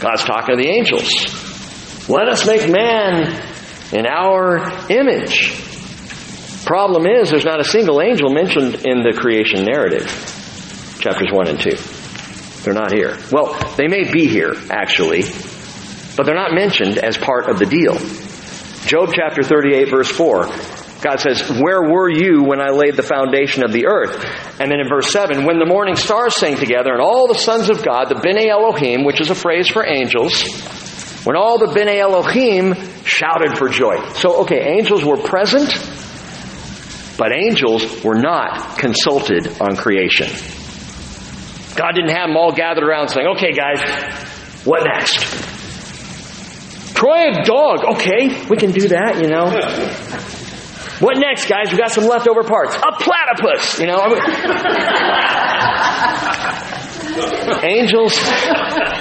[0.01, 1.48] God's talking to the angels.
[2.09, 3.39] Let us make man
[3.93, 5.53] in our image.
[6.65, 10.07] Problem is, there's not a single angel mentioned in the creation narrative,
[11.01, 11.71] chapters 1 and 2.
[12.63, 13.19] They're not here.
[13.31, 15.23] Well, they may be here, actually,
[16.17, 17.99] but they're not mentioned as part of the deal.
[18.87, 20.47] Job chapter 38 verse 4.
[21.03, 24.17] God says, Where were you when I laid the foundation of the earth?
[24.59, 27.69] And then in verse 7, when the morning stars sang together and all the sons
[27.69, 30.43] of God, the B'nai Elohim, which is a phrase for angels,
[31.25, 33.97] when all the B'nai Elohim shouted for joy.
[34.15, 35.69] So, okay, angels were present,
[37.19, 40.29] but angels were not consulted on creation.
[41.77, 43.81] God didn't have them all gathered around saying, okay guys,
[44.65, 45.21] what next?
[46.95, 47.85] Try a dog.
[47.95, 49.51] Okay, we can do that, you know.
[51.01, 51.71] What next, guys?
[51.71, 52.75] We got some leftover parts.
[52.75, 54.19] A platypus, you know.
[57.63, 58.17] Angels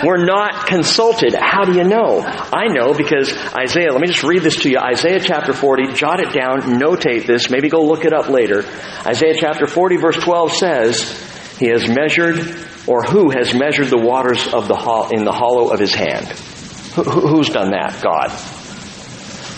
[0.04, 1.34] were not consulted.
[1.34, 2.22] How do you know?
[2.22, 4.78] I know because Isaiah, let me just read this to you.
[4.80, 8.66] Isaiah chapter 40, jot it down, notate this, maybe go look it up later.
[9.06, 12.38] Isaiah chapter 40 verse 12 says, He has measured,
[12.88, 16.28] or who has measured the waters of the in the hollow of his hand?
[16.98, 18.00] Who's done that?
[18.02, 18.57] God.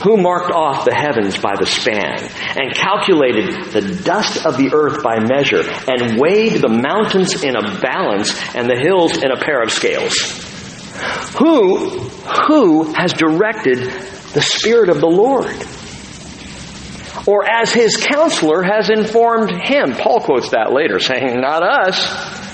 [0.03, 2.23] Who marked off the heavens by the span
[2.57, 7.79] and calculated the dust of the earth by measure and weighed the mountains in a
[7.81, 10.15] balance and the hills in a pair of scales?
[11.37, 11.99] Who,
[12.47, 13.79] who has directed
[14.33, 15.55] the Spirit of the Lord?
[17.27, 19.93] Or as his counselor has informed him.
[19.93, 22.48] Paul quotes that later saying, not us.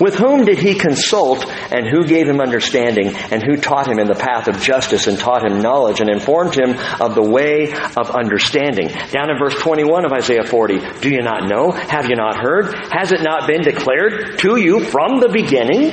[0.00, 4.06] With whom did he consult, and who gave him understanding, and who taught him in
[4.06, 8.10] the path of justice, and taught him knowledge, and informed him of the way of
[8.10, 8.88] understanding?
[9.10, 11.72] Down in verse 21 of Isaiah 40, do you not know?
[11.72, 12.74] Have you not heard?
[12.92, 15.90] Has it not been declared to you from the beginning?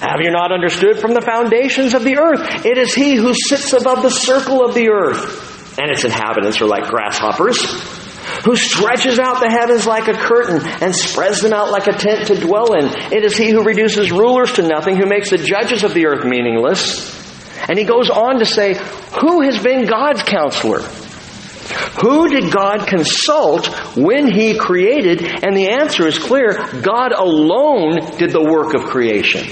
[0.00, 2.66] Have you not understood from the foundations of the earth?
[2.66, 6.66] It is he who sits above the circle of the earth, and its inhabitants are
[6.66, 7.93] like grasshoppers
[8.44, 12.28] who stretches out the heavens like a curtain and spreads them out like a tent
[12.28, 12.86] to dwell in.
[13.12, 16.24] It is he who reduces rulers to nothing, who makes the judges of the earth
[16.24, 17.12] meaningless.
[17.68, 18.74] And he goes on to say,
[19.20, 20.82] who has been God's counselor?
[22.02, 23.66] Who did God consult
[23.96, 25.22] when He created?
[25.22, 29.46] And the answer is clear God alone did the work of creation.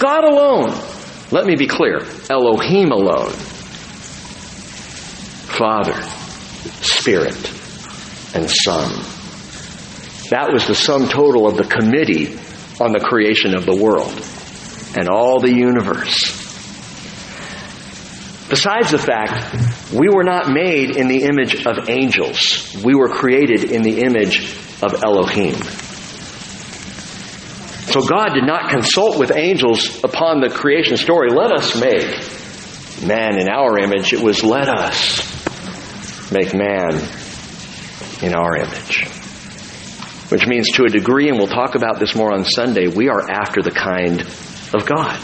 [0.00, 0.76] God alone.
[1.30, 3.32] Let me be clear Elohim alone.
[5.56, 5.94] Father,
[6.82, 7.36] Spirit,
[8.34, 8.90] and Son.
[10.30, 12.38] That was the sum total of the committee
[12.80, 14.12] on the creation of the world
[14.96, 16.42] and all the universe.
[18.48, 22.76] Besides the fact, we were not made in the image of angels.
[22.84, 25.54] We were created in the image of Elohim.
[27.92, 31.30] So God did not consult with angels upon the creation story.
[31.30, 34.12] Let us make man in our image.
[34.12, 35.33] It was let us
[36.32, 36.94] make man
[38.22, 39.06] in our image.
[40.30, 43.30] Which means to a degree, and we'll talk about this more on Sunday, we are
[43.30, 45.20] after the kind of God.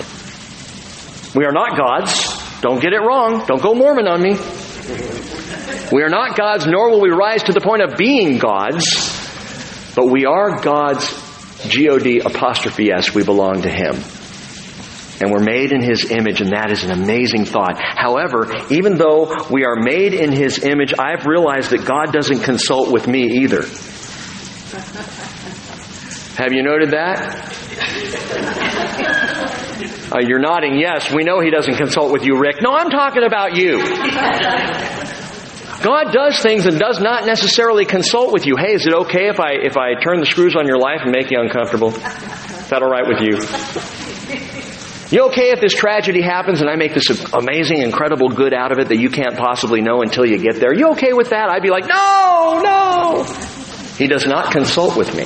[1.35, 2.61] We are not gods.
[2.61, 3.47] Don't get it wrong.
[3.47, 4.37] Don't go Mormon on me.
[5.93, 8.85] We are not gods, nor will we rise to the point of being gods,
[9.97, 11.09] but we are God's
[11.69, 13.15] G-O-D apostrophe S.
[13.15, 13.97] We belong to Him.
[15.21, 17.79] And we're made in His image, and that is an amazing thought.
[17.79, 22.91] However, even though we are made in His image, I've realized that God doesn't consult
[22.91, 23.63] with me either.
[26.37, 27.51] Have you noted that?
[30.13, 31.13] Uh, you're nodding yes.
[31.13, 32.57] We know he doesn't consult with you, Rick.
[32.63, 33.79] No, I'm talking about you.
[35.83, 38.57] God does things and does not necessarily consult with you.
[38.57, 41.13] Hey, is it okay if I if I turn the screws on your life and
[41.13, 41.95] make you uncomfortable?
[41.95, 44.10] Is that all right with you?
[45.11, 48.79] You okay if this tragedy happens and I make this amazing, incredible good out of
[48.79, 50.73] it that you can't possibly know until you get there?
[50.73, 51.51] You okay with that?
[51.51, 53.25] I'd be like, no, no.
[53.99, 55.25] He does not consult with me.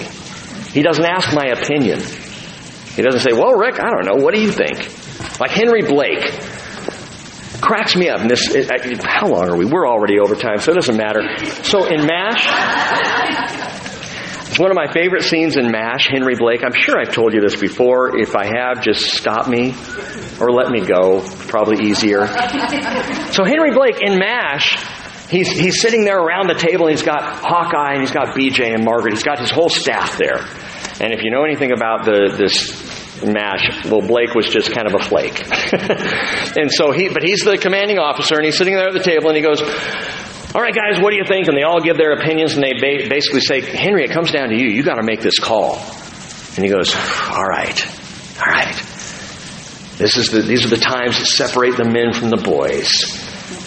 [0.73, 2.01] He doesn't ask my opinion.
[2.01, 4.25] He doesn't say, well, Rick, I don't know.
[4.25, 4.79] What do you think?
[5.39, 6.33] Like Henry Blake
[7.61, 8.21] cracks me up.
[8.21, 8.57] And this,
[9.05, 9.67] how long are we?
[9.67, 11.23] We're already over time, so it doesn't matter.
[11.63, 12.47] So in MASH,
[14.55, 16.63] it's one of my favorite scenes in MASH, Henry Blake.
[16.63, 18.17] I'm sure I've told you this before.
[18.17, 19.75] If I have, just stop me
[20.41, 21.29] or let me go.
[21.49, 22.25] Probably easier.
[23.33, 24.79] So Henry Blake in MASH,
[25.29, 28.73] he's, he's sitting there around the table and he's got Hawkeye and he's got BJ
[28.73, 29.15] and Margaret.
[29.15, 30.39] He's got his whole staff there.
[31.01, 34.95] And if you know anything about the, this MASH, well, Blake was just kind of
[34.95, 35.37] a flake.
[36.57, 39.31] and so he, but he's the commanding officer, and he's sitting there at the table,
[39.31, 39.61] and he goes,
[40.55, 41.49] all right, guys, what do you think?
[41.49, 44.51] And they all give their opinions, and they ba- basically say, Henry, it comes down
[44.51, 44.69] to you.
[44.69, 45.79] You got to make this call.
[46.55, 47.85] And he goes, all right,
[48.39, 48.77] all right.
[49.99, 52.91] This is the, these are the times that separate the men from the boys.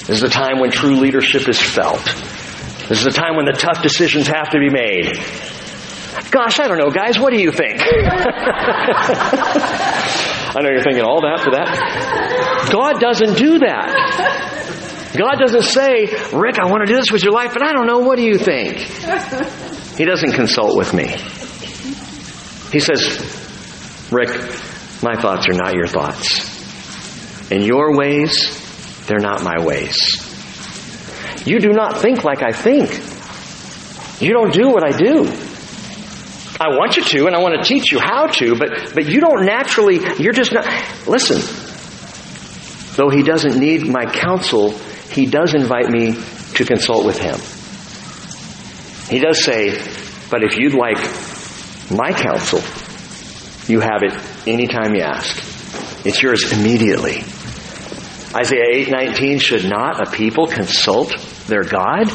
[0.07, 2.05] This is the time when true leadership is felt.
[2.87, 5.07] This is the time when the tough decisions have to be made.
[6.31, 7.81] Gosh, I don't know, guys, what do you think?
[10.55, 12.69] I know you're thinking all that for that.
[12.71, 14.66] God doesn't do that.
[15.17, 17.87] God doesn't say, Rick, I want to do this with your life, but I don't
[17.87, 18.77] know, what do you think?
[19.97, 21.07] He doesn't consult with me.
[22.71, 23.19] He says,
[24.11, 24.29] Rick,
[25.01, 26.55] my thoughts are not your thoughts.
[27.51, 30.23] And your ways, they're not my ways.
[31.45, 32.89] You do not think like I think.
[34.21, 35.25] You don't do what I do.
[36.59, 39.21] I want you to, and I want to teach you how to, but, but you
[39.21, 40.65] don't naturally, you're just not.
[41.07, 41.37] Listen,
[42.95, 44.73] though he doesn't need my counsel,
[45.09, 46.13] he does invite me
[46.55, 47.39] to consult with him.
[49.09, 49.69] He does say,
[50.29, 50.97] but if you'd like
[51.91, 52.59] my counsel,
[53.71, 54.13] you have it
[54.47, 55.37] anytime you ask.
[56.05, 57.23] It's yours immediately.
[58.35, 61.15] Isaiah 8:19 should not a people consult
[61.47, 62.11] their God?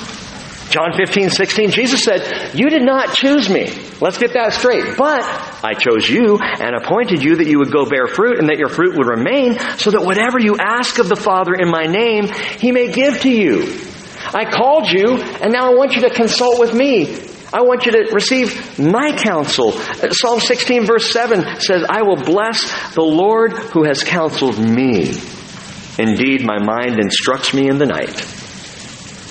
[0.72, 3.70] John 15, 16, Jesus said, You did not choose me.
[4.00, 4.96] Let's get that straight.
[4.96, 5.22] But
[5.62, 8.70] I chose you and appointed you that you would go bear fruit and that your
[8.70, 12.26] fruit would remain so that whatever you ask of the Father in my name,
[12.58, 13.78] he may give to you.
[14.32, 17.18] I called you and now I want you to consult with me.
[17.52, 19.72] I want you to receive my counsel.
[19.72, 25.10] Psalm 16 verse 7 says, I will bless the Lord who has counseled me.
[25.98, 28.31] Indeed, my mind instructs me in the night.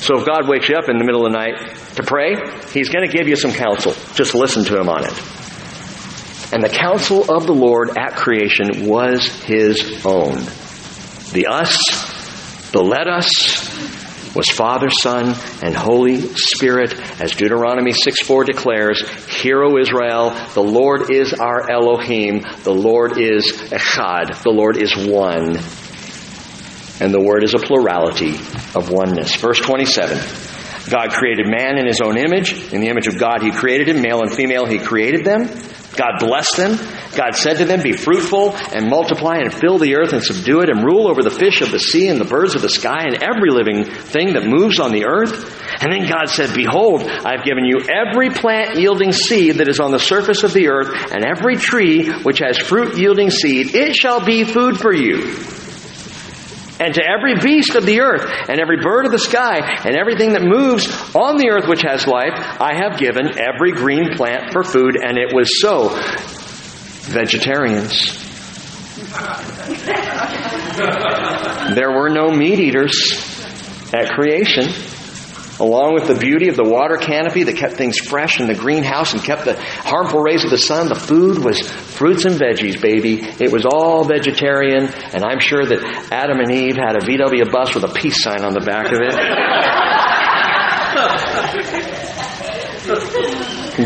[0.01, 2.33] So if God wakes you up in the middle of the night to pray,
[2.73, 3.93] He's going to give you some counsel.
[4.15, 5.13] Just listen to Him on it.
[6.51, 10.37] And the counsel of the Lord at creation was His own.
[11.33, 13.29] The us, the let us,
[14.35, 20.63] was Father, Son, and Holy Spirit, as Deuteronomy 6 4 declares, Hear, O Israel, the
[20.63, 25.57] Lord is our Elohim, the Lord is Echad, the Lord is one.
[26.99, 28.35] And the word is a plurality
[28.75, 29.35] of oneness.
[29.35, 30.17] Verse 27.
[30.89, 32.73] God created man in his own image.
[32.73, 34.01] In the image of God, he created him.
[34.01, 35.47] Male and female, he created them.
[35.95, 36.77] God blessed them.
[37.15, 40.69] God said to them, Be fruitful and multiply and fill the earth and subdue it
[40.69, 43.21] and rule over the fish of the sea and the birds of the sky and
[43.21, 45.33] every living thing that moves on the earth.
[45.81, 49.91] And then God said, Behold, I've given you every plant yielding seed that is on
[49.91, 53.75] the surface of the earth and every tree which has fruit yielding seed.
[53.75, 55.60] It shall be food for you.
[56.81, 60.33] And to every beast of the earth, and every bird of the sky, and everything
[60.33, 64.63] that moves on the earth which has life, I have given every green plant for
[64.63, 65.89] food, and it was so.
[67.11, 68.17] Vegetarians.
[71.75, 72.95] there were no meat eaters
[73.93, 74.69] at creation
[75.61, 79.13] along with the beauty of the water canopy that kept things fresh in the greenhouse
[79.13, 83.21] and kept the harmful rays of the sun, the food was fruits and veggies, baby.
[83.21, 87.75] It was all vegetarian, and I'm sure that Adam and Eve had a VW bus
[87.75, 89.13] with a peace sign on the back of it.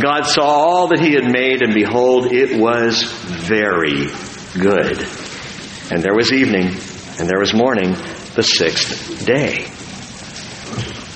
[0.01, 4.07] God saw all that He had made, and behold, it was very
[4.57, 5.05] good.
[5.91, 6.67] And there was evening,
[7.19, 7.91] and there was morning,
[8.35, 9.67] the sixth day.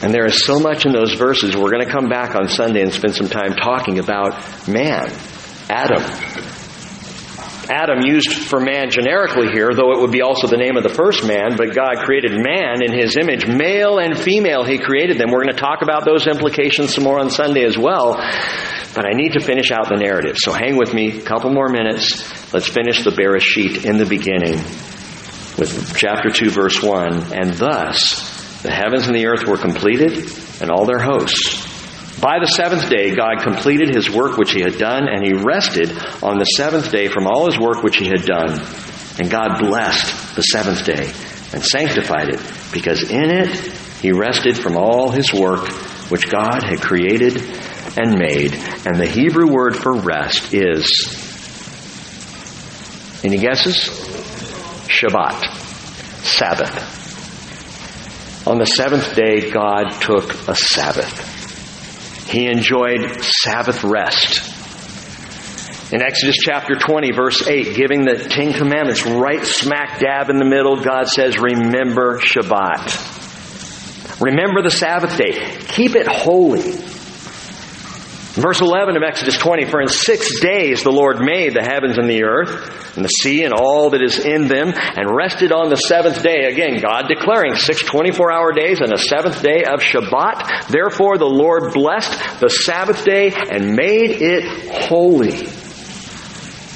[0.02, 1.58] And there is so much in those verses.
[1.58, 5.12] We're going to come back on Sunday and spend some time talking about man,
[5.70, 6.04] Adam.
[7.70, 10.90] Adam used for man generically here, though it would be also the name of the
[10.90, 13.46] first man, but God created man in his image.
[13.46, 15.30] Male and female, he created them.
[15.30, 18.16] We're going to talk about those implications some more on Sunday as well.
[18.96, 20.38] But I need to finish out the narrative.
[20.40, 22.24] So hang with me a couple more minutes.
[22.52, 24.58] Let's finish the Bereshit in the beginning
[25.60, 27.34] with chapter 2, verse 1.
[27.34, 30.30] And thus, the heavens and the earth were completed,
[30.62, 31.68] and all their hosts.
[32.20, 35.92] By the seventh day, God completed his work which he had done, and he rested
[36.22, 38.60] on the seventh day from all his work which he had done.
[39.20, 41.14] And God blessed the seventh day
[41.54, 42.42] and sanctified it,
[42.74, 43.56] because in it
[44.02, 45.70] he rested from all his work
[46.10, 47.38] which God had created
[47.98, 48.54] and made.
[48.86, 50.88] And the Hebrew word for rest is,
[53.24, 53.90] any guesses?
[54.88, 55.44] Shabbat,
[56.24, 57.09] Sabbath.
[58.50, 62.28] On the seventh day, God took a Sabbath.
[62.32, 64.56] He enjoyed Sabbath rest.
[65.94, 70.46] In Exodus chapter 20, verse 8, giving the Ten Commandments right smack dab in the
[70.46, 74.20] middle, God says, Remember Shabbat.
[74.20, 75.56] Remember the Sabbath day.
[75.68, 76.89] Keep it holy.
[78.40, 82.10] Verse 11 of Exodus 20, For in six days the Lord made the heavens and
[82.10, 85.76] the earth, and the sea and all that is in them, and rested on the
[85.76, 86.46] seventh day.
[86.46, 90.68] Again, God declaring six 24 hour days and a seventh day of Shabbat.
[90.70, 95.48] Therefore the Lord blessed the Sabbath day and made it holy.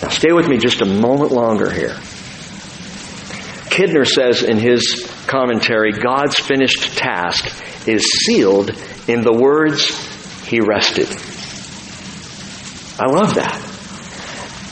[0.02, 1.96] Now stay with me just a moment longer here.
[3.70, 7.46] Kidner says in his commentary, God's finished task
[7.88, 8.70] is sealed
[9.08, 9.90] in the words,
[10.46, 11.33] He rested.
[13.00, 13.56] I love that.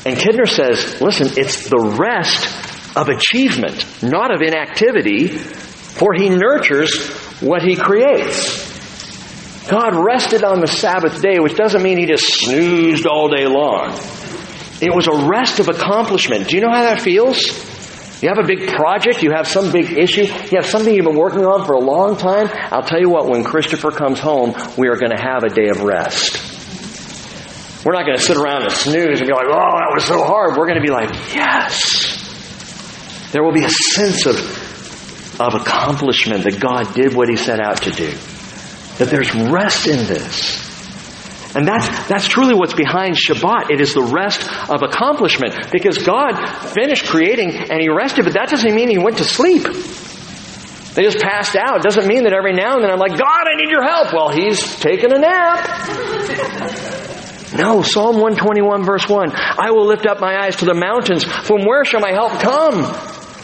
[0.05, 7.07] And Kidner says, listen, it's the rest of achievement, not of inactivity, for he nurtures
[7.39, 8.69] what he creates.
[9.69, 13.91] God rested on the Sabbath day, which doesn't mean he just snoozed all day long.
[14.81, 16.47] It was a rest of accomplishment.
[16.47, 17.45] Do you know how that feels?
[18.23, 21.15] You have a big project, you have some big issue, you have something you've been
[21.15, 22.49] working on for a long time.
[22.51, 25.69] I'll tell you what, when Christopher comes home, we are going to have a day
[25.69, 26.50] of rest.
[27.83, 30.23] We're not going to sit around and snooze and be like, oh, that was so
[30.23, 30.55] hard.
[30.55, 32.19] We're going to be like, yes.
[33.31, 34.35] There will be a sense of,
[35.41, 38.11] of accomplishment that God did what He set out to do.
[38.99, 40.69] That there's rest in this.
[41.55, 43.71] And that's, that's truly what's behind Shabbat.
[43.71, 45.71] It is the rest of accomplishment.
[45.71, 46.37] Because God
[46.73, 49.63] finished creating and He rested, but that doesn't mean He went to sleep.
[50.93, 51.77] They just passed out.
[51.77, 54.13] It doesn't mean that every now and then I'm like, God, I need your help.
[54.13, 56.87] Well, He's taking a nap.
[57.53, 59.31] No, Psalm 121 verse 1.
[59.33, 61.23] I will lift up my eyes to the mountains.
[61.23, 62.81] From where shall my help come?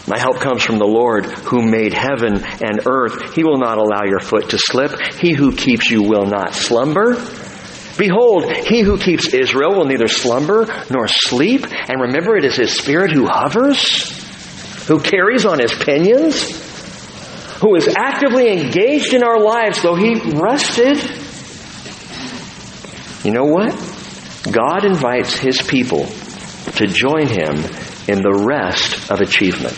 [0.07, 3.35] My help comes from the Lord who made heaven and earth.
[3.35, 4.91] He will not allow your foot to slip.
[5.19, 7.15] He who keeps you will not slumber.
[7.97, 11.65] Behold, he who keeps Israel will neither slumber nor sleep.
[11.69, 16.63] And remember, it is his spirit who hovers, who carries on his pinions,
[17.59, 20.97] who is actively engaged in our lives, though he rested.
[23.25, 23.96] You know what?
[24.51, 26.05] God invites His people
[26.75, 27.63] to join Him
[28.07, 29.75] in the rest of achievement.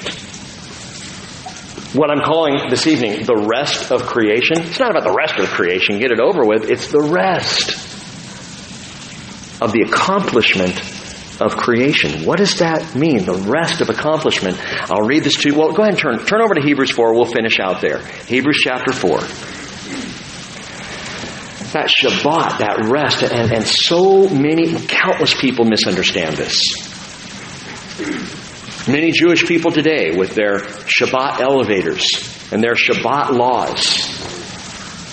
[1.94, 5.48] What I'm calling this evening the rest of creation, it's not about the rest of
[5.50, 6.70] creation, get it over with.
[6.70, 7.72] It's the rest
[9.62, 10.80] of the accomplishment
[11.42, 12.26] of creation.
[12.26, 13.26] What does that mean?
[13.26, 14.58] The rest of accomplishment.
[14.92, 15.58] I'll read this to you.
[15.58, 17.14] Well, go ahead and turn, turn over to Hebrews 4.
[17.14, 18.02] We'll finish out there.
[18.28, 19.20] Hebrews chapter 4.
[21.74, 26.88] That Shabbat, that rest, and, and so many, countless people misunderstand this.
[28.88, 32.08] Many Jewish people today, with their Shabbat elevators
[32.52, 34.20] and their Shabbat laws,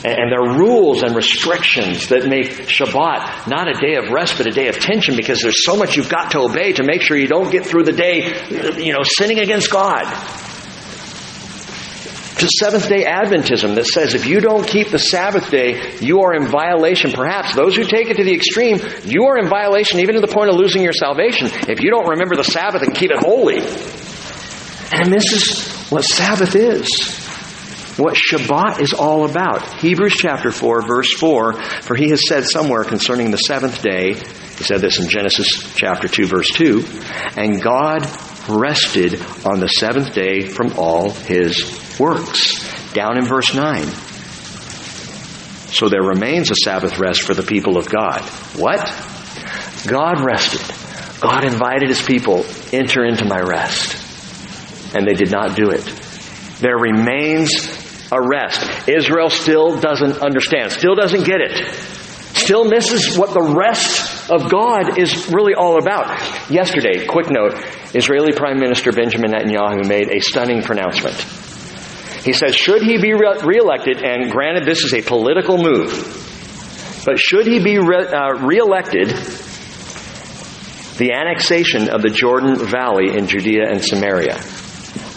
[0.04, 4.50] and their rules and restrictions that make Shabbat not a day of rest but a
[4.50, 7.26] day of tension because there's so much you've got to obey to make sure you
[7.26, 8.40] don't get through the day,
[8.82, 10.04] you know, sinning against God.
[12.38, 16.34] To Seventh day Adventism that says if you don't keep the Sabbath day, you are
[16.34, 17.12] in violation.
[17.12, 20.28] Perhaps those who take it to the extreme, you are in violation even to the
[20.28, 23.60] point of losing your salvation if you don't remember the Sabbath and keep it holy.
[24.92, 27.24] And this is what Sabbath is
[27.96, 29.80] what Shabbat is all about.
[29.80, 34.64] Hebrews chapter 4, verse 4, for he has said somewhere concerning the seventh day, he
[34.64, 36.84] said this in Genesis chapter 2, verse 2,
[37.36, 38.02] and God
[38.48, 42.92] rested on the seventh day from all his works.
[42.92, 43.84] Down in verse 9.
[45.72, 48.22] So there remains a Sabbath rest for the people of God.
[48.56, 48.80] What?
[49.86, 50.62] God rested.
[51.20, 54.04] God invited his people, enter into my rest.
[54.94, 55.84] And they did not do it.
[56.60, 57.52] There remains
[58.12, 58.88] a rest.
[58.88, 61.74] Israel still doesn't understand, still doesn't get it,
[62.34, 66.08] still misses what the rest of God is really all about.
[66.50, 67.54] Yesterday, quick note
[67.94, 71.16] Israeli Prime Minister Benjamin Netanyahu made a stunning pronouncement.
[72.24, 75.92] He says, should he be re- elected and granted this is a political move,
[77.04, 79.08] but should he be re- uh, reelected,
[80.98, 84.40] the annexation of the Jordan Valley in Judea and Samaria.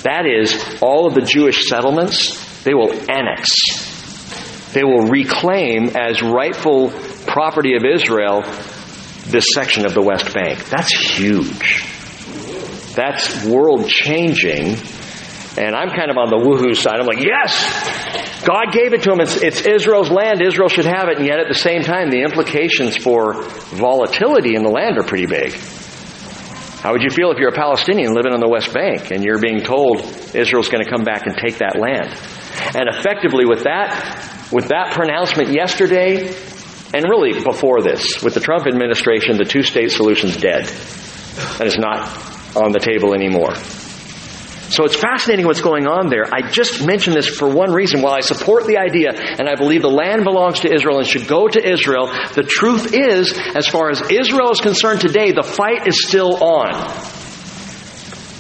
[0.04, 4.74] That is, all of the Jewish settlements they will annex.
[4.74, 6.92] They will reclaim as rightful
[7.26, 8.44] property of Israel
[9.30, 10.66] this section of the West Bank.
[10.70, 11.86] That's huge.
[12.96, 14.78] That's world changing.
[15.58, 17.00] And I'm kind of on the woohoo side.
[17.00, 18.46] I'm like, yes!
[18.46, 19.20] God gave it to him.
[19.20, 20.42] It's, it's, Israel's land.
[20.42, 21.18] Israel should have it.
[21.18, 23.44] And yet at the same time, the implications for
[23.76, 25.54] volatility in the land are pretty big.
[26.80, 29.42] How would you feel if you're a Palestinian living on the West Bank and you're
[29.42, 30.00] being told
[30.34, 32.16] Israel's going to come back and take that land?
[32.74, 36.32] And effectively with that, with that pronouncement yesterday,
[36.94, 40.68] and really before this, with the Trump administration, the two-state solution's dead.
[41.60, 42.10] And it's not
[42.56, 43.56] on the table anymore.
[44.70, 46.26] So it's fascinating what's going on there.
[46.32, 48.02] I just mention this for one reason.
[48.02, 51.28] While I support the idea and I believe the land belongs to Israel and should
[51.28, 55.88] go to Israel, the truth is, as far as Israel is concerned today, the fight
[55.88, 56.72] is still on.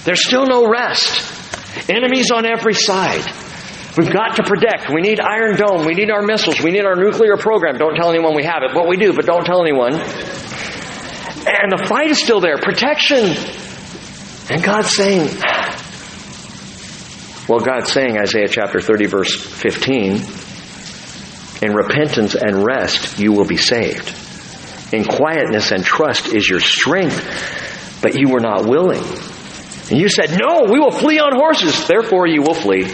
[0.06, 1.90] There's still no rest.
[1.90, 3.49] Enemies on every side.
[4.00, 4.90] We've got to protect.
[4.90, 5.86] We need Iron Dome.
[5.86, 6.62] We need our missiles.
[6.62, 7.78] We need our nuclear program.
[7.78, 8.72] Don't tell anyone we have it.
[8.74, 9.92] But we do, but don't tell anyone.
[9.92, 12.58] And the fight is still there.
[12.60, 13.36] Protection.
[14.50, 15.28] And God's saying,
[17.50, 20.24] well, God's saying, Isaiah chapter 30, verse 15,
[21.62, 24.16] in repentance and rest you will be saved.
[24.94, 29.04] In quietness and trust is your strength, but you were not willing.
[29.92, 32.86] And you said, No, we will flee on horses, therefore you will flee.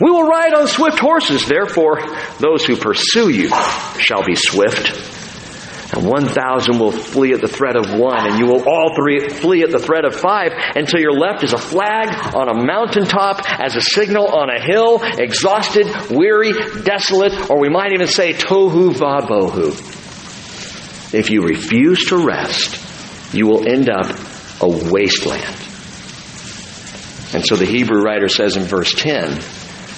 [0.00, 2.00] We will ride on swift horses, therefore
[2.38, 3.48] those who pursue you
[3.98, 5.10] shall be swift.
[5.94, 9.62] And 1,000 will flee at the threat of one, and you will all three flee
[9.62, 13.76] at the threat of five until your left is a flag on a mountaintop, as
[13.76, 16.52] a signal on a hill, exhausted, weary,
[16.84, 20.00] desolate, or we might even say tohu vabohu.
[21.12, 24.06] If you refuse to rest, you will end up
[24.62, 25.44] a wasteland.
[27.34, 29.40] And so the Hebrew writer says in verse 10,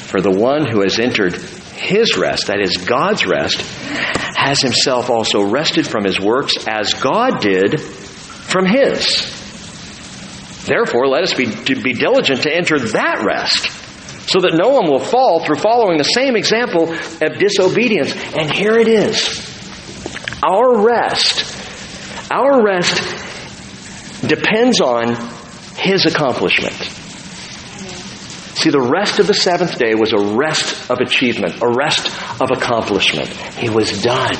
[0.06, 5.42] For the one who has entered his rest, that is God's rest, has himself also
[5.42, 9.30] rested from his works as God did from his.
[10.64, 13.68] Therefore, let us be, be diligent to enter that rest
[14.30, 18.12] so that no one will fall through following the same example of disobedience.
[18.34, 19.50] And here it is.
[20.42, 21.44] Our rest,
[22.30, 22.96] our rest
[24.26, 25.14] depends on
[25.76, 26.74] his accomplishment.
[28.64, 32.06] See, the rest of the seventh day was a rest of achievement, a rest
[32.40, 33.28] of accomplishment.
[33.28, 34.34] He was done.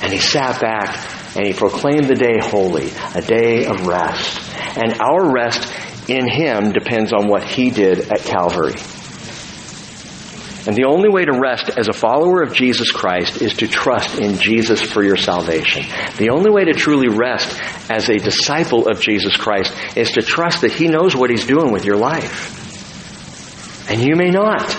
[0.00, 4.40] And he sat back and he proclaimed the day holy, a day of rest.
[4.78, 5.70] And our rest
[6.08, 8.76] in him depends on what he did at Calvary.
[10.66, 14.18] And the only way to rest as a follower of Jesus Christ is to trust
[14.18, 15.84] in Jesus for your salvation.
[16.16, 17.60] The only way to truly rest
[17.90, 21.72] as a disciple of Jesus Christ is to trust that He knows what He's doing
[21.72, 22.56] with your life.
[23.90, 24.74] And you may not.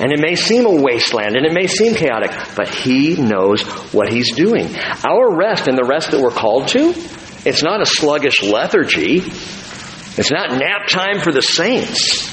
[0.00, 3.62] And it may seem a wasteland and it may seem chaotic, but He knows
[3.92, 4.74] what He's doing.
[5.08, 6.92] Our rest and the rest that we're called to,
[7.46, 9.22] it's not a sluggish lethargy.
[10.16, 12.32] It's not nap time for the saints.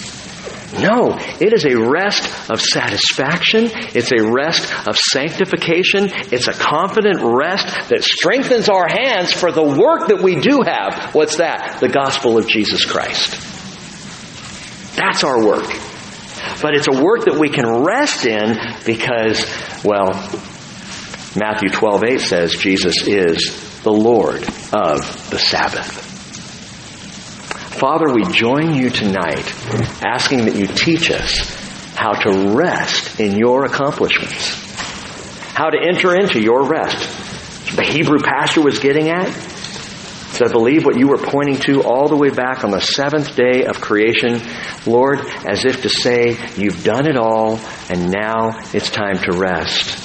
[0.73, 3.69] No, it is a rest of satisfaction.
[3.94, 6.10] It's a rest of sanctification.
[6.32, 11.14] It's a confident rest that strengthens our hands for the work that we do have.
[11.14, 11.80] What's that?
[11.82, 13.32] The gospel of Jesus Christ.
[14.95, 15.90] That's our work.
[16.61, 18.55] But it's a work that we can rest in
[18.85, 19.45] because,
[19.83, 20.11] well,
[21.35, 24.43] Matthew 12, 8 says Jesus is the Lord
[24.73, 26.09] of the Sabbath.
[27.79, 29.51] Father, we join you tonight
[30.05, 31.39] asking that you teach us
[31.95, 34.53] how to rest in your accomplishments,
[35.53, 37.75] how to enter into your rest.
[37.75, 39.29] The Hebrew pastor was getting at.
[40.32, 43.36] So I believe what you were pointing to all the way back on the seventh
[43.36, 44.41] day of creation,
[44.86, 47.60] Lord, as if to say, you've done it all
[47.90, 49.99] and now it's time to rest.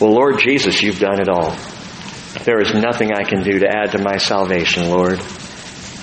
[0.00, 1.54] Well, Lord Jesus, you've done it all.
[2.44, 5.20] There is nothing I can do to add to my salvation, Lord.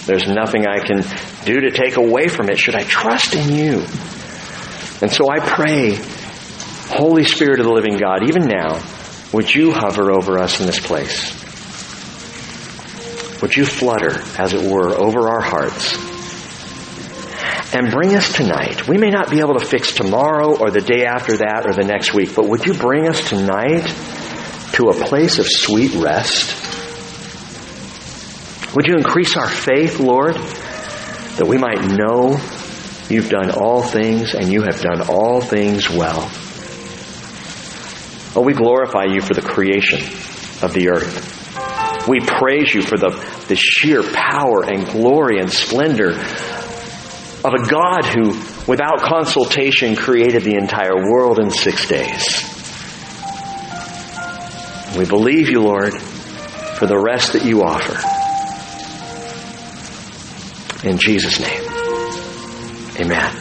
[0.06, 1.04] There's nothing I can
[1.46, 2.60] do to take away from it.
[2.60, 3.80] Should I trust in you?
[5.02, 5.96] And so I pray,
[6.88, 8.82] Holy Spirit of the living God, even now,
[9.34, 11.39] would you hover over us in this place?
[13.42, 15.98] Would you flutter, as it were, over our hearts?
[17.74, 18.88] And bring us tonight.
[18.88, 21.88] We may not be able to fix tomorrow or the day after that or the
[21.88, 23.86] next week, but would you bring us tonight
[24.74, 26.56] to a place of sweet rest?
[28.76, 32.40] Would you increase our faith, Lord, that we might know
[33.08, 36.30] you've done all things and you have done all things well?
[38.36, 40.00] Oh, we glorify you for the creation
[40.62, 41.29] of the earth.
[42.08, 43.10] We praise you for the,
[43.48, 48.32] the sheer power and glory and splendor of a God who,
[48.68, 52.46] without consultation, created the entire world in six days.
[54.98, 57.96] We believe you, Lord, for the rest that you offer.
[60.88, 61.64] In Jesus' name,
[63.00, 63.36] amen.